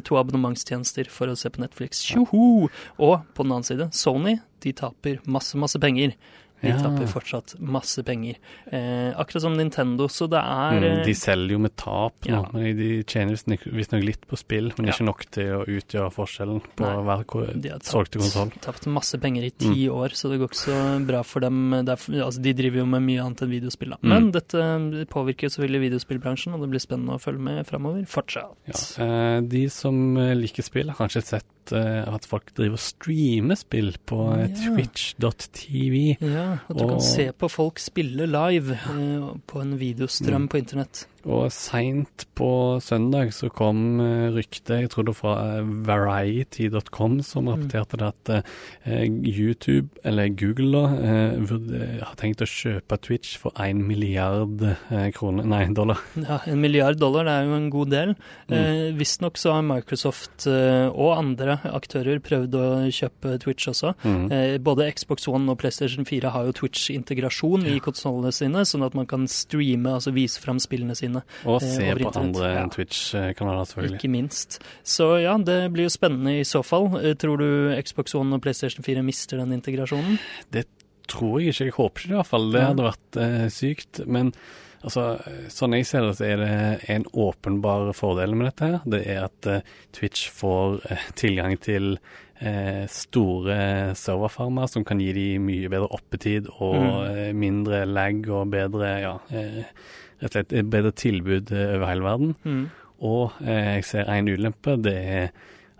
to 0.04 0.18
abonnementstjenester 0.20 1.10
for 1.10 1.30
å 1.32 1.36
se 1.38 1.50
på 1.50 1.62
Netflix. 1.62 2.02
Tjoho! 2.06 2.70
Og 3.02 3.14
på 3.34 3.44
den 3.46 3.54
annen 3.54 3.66
side, 3.66 3.90
Sony 3.94 4.38
de 4.60 4.72
taper 4.72 5.20
masse, 5.26 5.54
masse 5.54 5.76
penger. 5.78 6.16
De 6.62 6.68
Ja. 6.70 6.78
taper 6.78 7.06
fortsatt 7.06 7.60
masse 7.60 8.02
penger. 8.02 8.36
Eh, 8.72 9.12
akkurat 9.20 9.42
som 9.42 9.56
Nintendo, 9.56 10.06
så 10.08 10.28
det 10.30 10.38
er 10.40 10.80
Mm, 10.80 10.84
eh, 11.00 11.04
de 11.04 11.12
selger 11.14 11.50
jo 11.50 11.58
med 11.58 11.76
tap 11.76 12.14
nå, 12.22 12.30
Ja. 12.30 12.48
men 12.52 12.76
de 12.76 13.02
tjener 13.04 13.32
visstnok 13.36 14.02
litt 14.04 14.26
på 14.26 14.38
spill, 14.38 14.72
men 14.78 14.86
Ja. 14.86 14.92
ikke 14.92 15.04
nok 15.04 15.24
til 15.30 15.44
å 15.60 15.66
utgjøre 15.66 16.10
forskjellen 16.14 16.62
på 16.76 16.80
Nei, 16.80 17.02
hver 17.04 17.60
De 17.60 17.68
har 17.68 17.78
solgte 17.80 18.18
konsoll. 18.18 18.50
tapt 18.60 18.86
masse 18.86 19.18
penger 19.20 19.44
i 19.44 19.50
ti 19.50 19.88
år, 19.88 20.08
så 20.14 20.30
det 20.30 20.40
går 20.40 20.48
ikke 20.48 20.64
så 20.72 21.06
bra 21.06 21.22
for 21.22 21.40
dem. 21.40 21.70
Det 21.84 21.88
er, 21.88 22.22
altså, 22.24 22.40
de 22.40 22.52
driver 22.54 22.76
jo 22.78 22.86
med 22.86 23.02
mye 23.02 23.20
annet 23.22 23.42
enn 23.42 23.50
videospill, 23.50 23.90
da. 23.90 23.96
Mm. 24.02 24.08
Men 24.08 24.30
dette 24.32 25.06
påvirker 25.10 25.50
selvfølgelig 25.50 25.90
videospillbransjen, 25.90 26.54
og 26.54 26.60
det 26.62 26.70
blir 26.70 26.80
spennende 26.80 27.12
å 27.14 27.20
følge 27.20 27.40
med 27.40 27.66
framover. 27.66 28.06
Fortsatt. 28.08 28.54
Ja. 28.66 29.04
Eh, 29.04 29.40
de 29.42 29.68
som 29.68 30.16
eh, 30.16 30.34
liker 30.34 30.62
spill, 30.62 30.88
har 30.88 30.96
kanskje 31.08 31.22
sett 31.22 31.44
eh, 31.72 32.04
at 32.14 32.24
folk 32.26 32.52
driver 32.54 32.72
og 32.74 32.78
streamer 32.78 33.56
spill 33.56 33.92
på 34.06 34.18
twitch.tv. 34.64 36.16
Ja. 36.20 36.43
Ja, 36.44 36.52
at 36.68 36.76
du 36.78 36.84
Og- 36.84 36.90
kan 36.90 37.00
se 37.00 37.30
på 37.32 37.48
folk 37.50 37.78
spille 37.82 38.26
live 38.26 38.72
eh, 38.76 39.28
på 39.48 39.60
en 39.64 39.74
videostrøm 39.80 40.42
Mm. 40.44 40.48
på 40.48 40.56
internett. 40.60 41.06
Og 41.24 41.46
seint 41.54 42.26
på 42.36 42.48
søndag 42.84 43.30
så 43.32 43.48
kom 43.54 44.00
eh, 44.02 44.26
ryktet, 44.34 44.74
jeg 44.82 44.90
tror 44.92 45.06
det 45.08 45.14
var 45.14 45.20
fra 45.20 45.34
eh, 45.58 45.68
variety.com, 45.88 47.20
som 47.24 47.44
Mm. 47.44 47.50
rapporterte 47.54 47.96
det 48.00 48.08
at 48.08 48.30
eh, 48.84 49.04
YouTube, 49.08 49.88
eller 50.04 50.28
Google, 50.28 50.72
da, 50.72 50.84
har 52.08 52.16
tenkt 52.16 52.42
å 52.44 52.48
kjøpe 52.48 52.98
Twitch 53.04 53.36
for 53.40 53.52
én 53.60 53.82
milliard 53.86 54.62
kroner, 55.14 55.44
nei, 55.48 55.66
dollar. 55.76 56.00
Ja, 56.16 56.40
En 56.46 56.60
milliard 56.60 56.98
dollar, 56.98 57.24
det 57.24 57.32
er 57.32 57.44
jo 57.48 57.54
en 57.56 57.70
god 57.70 57.90
del. 57.92 58.14
Mm. 58.48 58.96
Visstnok 58.98 59.36
så 59.40 59.52
har 59.56 59.62
Microsoft 59.66 60.46
og 60.48 61.10
andre 61.16 61.58
aktører 61.68 62.20
prøvd 62.24 62.54
å 62.58 62.64
kjøpe 62.94 63.36
Twitch 63.42 63.68
også. 63.70 63.94
Mm. 64.04 64.28
Både 64.64 64.88
Xbox 64.96 65.28
One 65.28 65.50
og 65.52 65.58
PlayStation 65.60 66.04
4 66.08 66.32
har 66.34 66.48
jo 66.48 66.52
Twitch-integrasjon 66.58 67.66
i 67.70 67.78
konsollene 67.84 68.32
sine, 68.34 68.64
sånn 68.68 68.84
at 68.86 68.94
man 68.98 69.06
kan 69.10 69.26
streame, 69.30 69.92
altså 69.98 70.12
vise 70.16 70.40
fram 70.42 70.58
spillene 70.62 70.96
sine, 70.98 71.13
Og 71.46 71.60
eh, 71.62 71.68
se 71.76 71.90
på 72.00 72.12
andre 72.20 72.50
Ja. 72.54 72.64
Twitch-kanaler, 72.74 73.64
selvfølgelig. 73.70 73.98
ikke 74.00 74.10
minst. 74.14 74.58
Så 74.84 75.10
ja, 75.22 75.36
det 75.38 75.58
blir 75.74 75.88
jo 75.88 75.92
spennende 75.94 76.38
i 76.40 76.44
så 76.48 76.62
fall. 76.64 76.90
Eh, 77.02 77.14
Tror 77.20 77.38
du 77.38 77.48
Xbox 77.82 78.14
One 78.18 78.34
og 78.38 78.42
PlayStation 78.42 78.84
4 78.86 79.02
mister 79.06 79.38
den 79.42 79.52
integrasjonen? 79.60 80.18
Det 80.50 80.66
Tror 81.06 81.40
jeg 81.42 81.52
ikke. 81.52 81.64
Jeg 81.66 81.72
håper 81.76 82.00
ikke 82.00 82.08
det, 82.08 82.14
i 82.14 82.20
hvert 82.22 82.30
fall. 82.32 82.46
Det 82.54 82.60
hadde 82.64 82.84
vært 82.86 83.16
eh, 83.20 83.48
sykt. 83.52 83.98
Men 84.08 84.30
altså, 84.82 85.02
sånn 85.52 85.74
jeg 85.76 85.84
ser 85.90 86.06
det, 86.06 86.14
så 86.16 86.24
er 86.24 86.36
det 86.40 86.54
en 86.94 87.04
åpenbar 87.12 87.90
fordel 87.92 88.32
med 88.34 88.48
dette 88.48 88.70
her. 88.70 88.78
Det 88.88 89.02
er 89.12 89.26
at 89.26 89.46
eh, 89.52 89.60
Twitch 89.92 90.30
får 90.32 90.78
eh, 90.88 91.04
tilgang 91.20 91.58
til 91.60 91.98
eh, 92.40 92.86
store 92.88 93.92
serverfarmer 94.00 94.66
som 94.72 94.84
kan 94.88 94.96
gi 95.04 95.12
de 95.12 95.26
mye 95.44 95.68
bedre 95.68 95.92
oppetid 95.92 96.48
og 96.56 96.80
Mm. 97.04 97.36
mindre 97.36 97.84
lag 97.84 98.24
og 98.32 98.48
bedre, 98.56 98.94
ja, 99.04 99.12
rett 100.20 100.30
og 100.30 100.36
slett 100.36 100.54
et 100.54 100.70
bedre 100.70 100.94
tilbud 100.96 101.52
eh, 101.54 101.74
over 101.76 101.90
hele 101.90 102.06
verden. 102.06 102.34
Mm. 102.44 102.64
Og 103.04 103.36
eh, 103.44 103.74
jeg 103.78 103.88
ser 103.90 104.10
en 104.12 104.30
ulempe, 104.30 104.78
det 104.84 104.94
er 104.94 105.28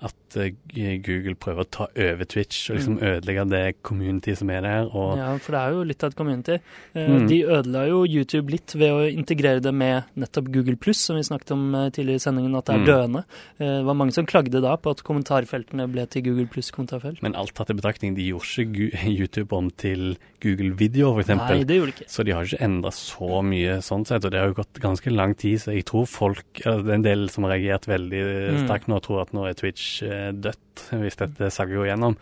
at 0.05 0.17
eh, 0.37 0.99
Google 1.05 1.35
prøver 1.35 1.65
å 1.65 1.71
ta 1.71 1.87
over 1.97 2.25
Twitch 2.25 2.71
og 2.71 2.77
liksom 2.79 2.99
ødelegge 3.01 3.45
det 3.51 3.83
community 3.83 4.35
som 4.37 4.51
er 4.51 4.61
der. 4.63 4.85
Og 4.95 5.15
Mm. 5.15 5.19
Ja, 5.19 5.37
for 5.39 5.53
det 5.53 5.61
er 5.61 5.71
jo 5.73 5.83
litt 5.85 6.03
av 6.05 6.11
et 6.11 6.17
community. 6.17 6.59
Eh, 6.95 7.09
Mm. 7.09 7.29
De 7.29 7.43
ødela 7.45 7.87
jo 7.89 8.05
YouTube 8.07 8.51
litt 8.51 8.75
ved 8.75 8.91
å 8.91 9.05
integrere 9.13 9.61
det 9.63 9.73
med 9.75 10.05
nettopp 10.17 10.51
Google 10.53 10.77
Pluss, 10.77 10.99
som 10.99 11.17
vi 11.17 11.23
snakket 11.23 11.51
om 11.53 11.75
eh, 11.75 11.91
tidligere 11.91 12.17
i 12.17 12.25
sendingen, 12.25 12.57
at 12.57 12.65
det 12.67 12.75
er 12.75 12.79
Mm. 12.79 12.87
døende. 12.87 13.25
Det 13.59 13.85
var 13.85 13.95
mange 13.95 14.13
som 14.13 14.27
klagde 14.27 14.61
da 14.61 14.77
på 14.77 14.91
at 14.91 15.03
kommentarfeltene 15.05 15.91
ble 15.91 16.07
til 16.07 16.23
Google 16.23 16.47
Pluss-kommentarfelt. 16.47 17.23
Men 17.23 17.35
alt 17.37 17.55
tatt 17.55 17.71
i 17.71 17.75
betraktning, 17.75 18.15
de 18.17 18.23
gjorde 18.31 18.65
ikke 18.65 19.09
YouTube 19.21 19.53
om 19.53 19.71
til 19.71 20.17
Google 20.43 20.73
Video, 20.77 21.13
for 21.15 21.35
Nei, 21.35 21.65
det 21.65 21.79
gjorde 21.79 21.93
de 21.95 22.05
ikke. 22.05 22.09
Så 22.11 22.25
de 22.25 22.33
har 22.33 22.45
ikke 22.45 22.61
endra 22.61 22.91
så 22.93 23.41
mye 23.43 23.79
sånn 23.81 24.05
sett, 24.07 24.25
og 24.25 24.31
det 24.31 24.41
har 24.41 24.49
jo 24.49 24.55
gått 24.63 24.81
ganske 24.81 25.11
lang 25.15 25.35
tid, 25.35 25.59
så 25.61 25.73
jeg 25.73 25.85
tror 25.87 26.07
folk 26.07 26.43
Det 26.55 26.67
er 26.67 26.93
en 26.95 27.03
del 27.03 27.29
som 27.31 27.45
har 27.45 27.53
reagert 27.57 27.87
veldig 27.87 28.23
Mm. 28.25 28.67
sterkt 28.69 28.87
nå 28.89 29.01
tror 29.03 29.23
at 29.23 29.33
nå 29.33 29.47
er 29.49 29.55
Twitch 29.55 30.03
eh, 30.03 30.24
dødt, 30.33 30.85
hvis 31.03 31.17
dette 31.21 31.51
salget 31.53 31.77
går 31.79 31.89
gjennom. 31.93 32.17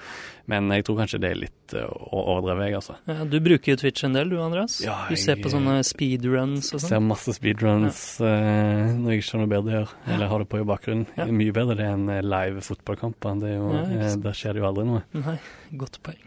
Men 0.50 0.68
jeg 0.74 0.84
tror 0.84 0.98
kanskje 0.98 1.20
det 1.22 1.30
er 1.30 1.38
litt 1.38 1.74
eh, 1.78 1.86
å 1.86 2.22
overdrevet, 2.34 2.66
jeg, 2.68 2.74
altså. 2.80 2.96
Ja, 3.06 3.24
du 3.24 3.36
bruker 3.40 3.72
jo 3.72 3.76
Twitch 3.80 4.02
en 4.08 4.16
del, 4.18 4.28
du 4.32 4.40
Andreas. 4.42 4.80
Ja, 4.82 4.96
du 5.08 5.14
ser 5.16 5.38
på 5.40 5.52
sånne 5.52 5.78
speedruns 5.86 6.72
og 6.74 6.82
Ser 6.82 6.96
sånn. 6.98 7.06
masse 7.12 7.36
speedruns 7.38 8.02
eh, 8.20 8.90
når 8.98 9.14
jeg 9.14 9.22
ikke 9.22 9.36
har 9.36 9.44
noe 9.44 9.52
bedre 9.54 9.70
å 9.70 9.76
gjøre, 9.78 9.94
Ja. 10.06 10.14
eller 10.16 10.32
har 10.34 10.38
det 10.44 10.48
på 10.52 10.60
i 10.60 10.66
bakgrunnen. 10.72 11.06
Ja. 11.16 11.26
Mye 11.30 11.52
bedre 11.54 11.78
det 11.78 11.86
enn 11.92 12.08
eh, 12.10 12.22
live 12.26 12.60
fotballkamper. 12.66 13.40
Det 13.44 13.54
jo, 13.54 13.70
Ja, 13.76 13.86
ikke 13.86 14.22
der 14.26 14.38
skjer 14.42 14.52
det 14.58 14.64
jo 14.64 14.68
aldri 14.72 14.88
noe. 14.90 15.02
Nei, 15.22 15.38
godt 15.78 16.00
poeng. 16.02 16.20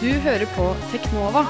Du 0.00 0.08
hører 0.24 0.46
på 0.56 0.70
Teknova 0.94 1.42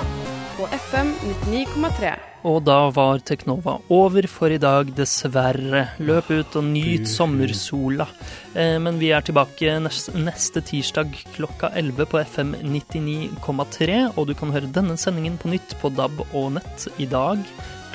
på 0.60 0.66
FM 0.76 1.12
99,3. 1.46 2.10
Og 2.48 2.62
da 2.64 2.76
var 2.92 3.20
Teknova 3.24 3.78
over 3.92 4.26
for 4.28 4.52
i 4.52 4.58
dag, 4.60 4.90
dessverre. 4.96 5.86
Løp 6.04 6.28
ut 6.32 6.56
og 6.60 6.66
nyt 6.68 7.08
sommersola. 7.08 8.06
Eh, 8.52 8.76
men 8.82 8.98
vi 9.00 9.12
er 9.16 9.24
tilbake 9.24 9.78
neste 9.80 10.64
tirsdag 10.64 11.16
klokka 11.36 11.72
11 11.80 12.08
på 12.12 12.20
FM 12.20 12.54
99,3. 12.60 14.00
Og 14.16 14.28
du 14.28 14.34
kan 14.36 14.52
høre 14.52 14.72
denne 14.72 14.98
sendingen 15.00 15.40
på 15.40 15.52
nytt 15.52 15.76
på 15.80 15.92
DAB 15.96 16.24
og 16.28 16.52
nett 16.58 16.88
i 17.00 17.08
dag 17.08 17.40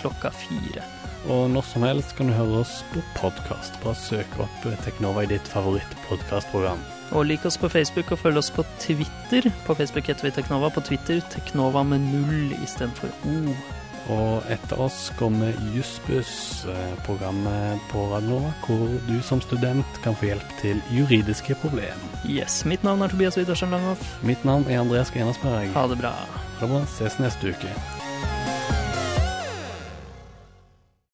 klokka 0.01 0.33
fire. 0.33 0.85
Og 1.29 1.47
når 1.53 1.69
som 1.69 1.85
helst 1.85 2.17
kan 2.17 2.29
du 2.29 2.37
høre 2.37 2.65
oss 2.65 2.79
på 2.93 3.05
podkast. 3.17 3.77
Bare 3.85 3.97
søk 3.97 4.41
opp 4.41 4.69
Teknova 4.85 5.25
i 5.25 5.33
ditt 5.35 5.53
favorittpodkastprogram. 5.53 6.81
Og 7.11 7.25
lik 7.29 7.45
oss 7.45 7.57
på 7.61 7.69
Facebook 7.69 8.11
og 8.11 8.19
følg 8.19 8.41
oss 8.41 8.51
på 8.51 8.65
Twitter. 8.81 9.51
På 9.67 9.75
Facebook 9.77 10.07
heter 10.09 10.27
vi 10.27 10.31
Teknova, 10.35 10.69
på 10.73 10.81
Twitter 10.81 11.21
Teknova 11.31 11.83
med 11.83 11.99
null 11.99 12.55
istedenfor 12.63 13.13
O. 13.29 13.55
Og 14.13 14.45
etter 14.53 14.79
oss 14.81 15.09
kommer 15.17 15.53
Jussbuss, 15.73 16.65
eh, 16.69 16.93
programmet 17.05 17.81
på 17.89 18.03
Radnova, 18.11 18.53
hvor 18.65 18.85
du 19.07 19.21
som 19.21 19.41
student 19.41 20.01
kan 20.03 20.15
få 20.15 20.29
hjelp 20.29 20.57
til 20.61 20.81
juridiske 20.93 21.55
problemer. 21.61 22.05
Yes. 22.29 22.65
Mitt 22.65 22.83
navn 22.83 23.01
er 23.01 23.07
Tobias 23.07 23.37
Widersen 23.37 23.73
Langhoff. 23.73 24.23
Mitt 24.23 24.45
navn 24.45 24.65
er 24.69 24.79
Andreas 24.79 25.11
Grenasberg. 25.11 25.73
Ha 25.73 25.87
det 25.87 25.97
bra. 25.97 26.13
Ha 26.59 26.67
det 26.67 26.69
bra. 26.69 26.85
Ses 26.85 27.19
neste 27.19 27.49
uke. 27.49 27.73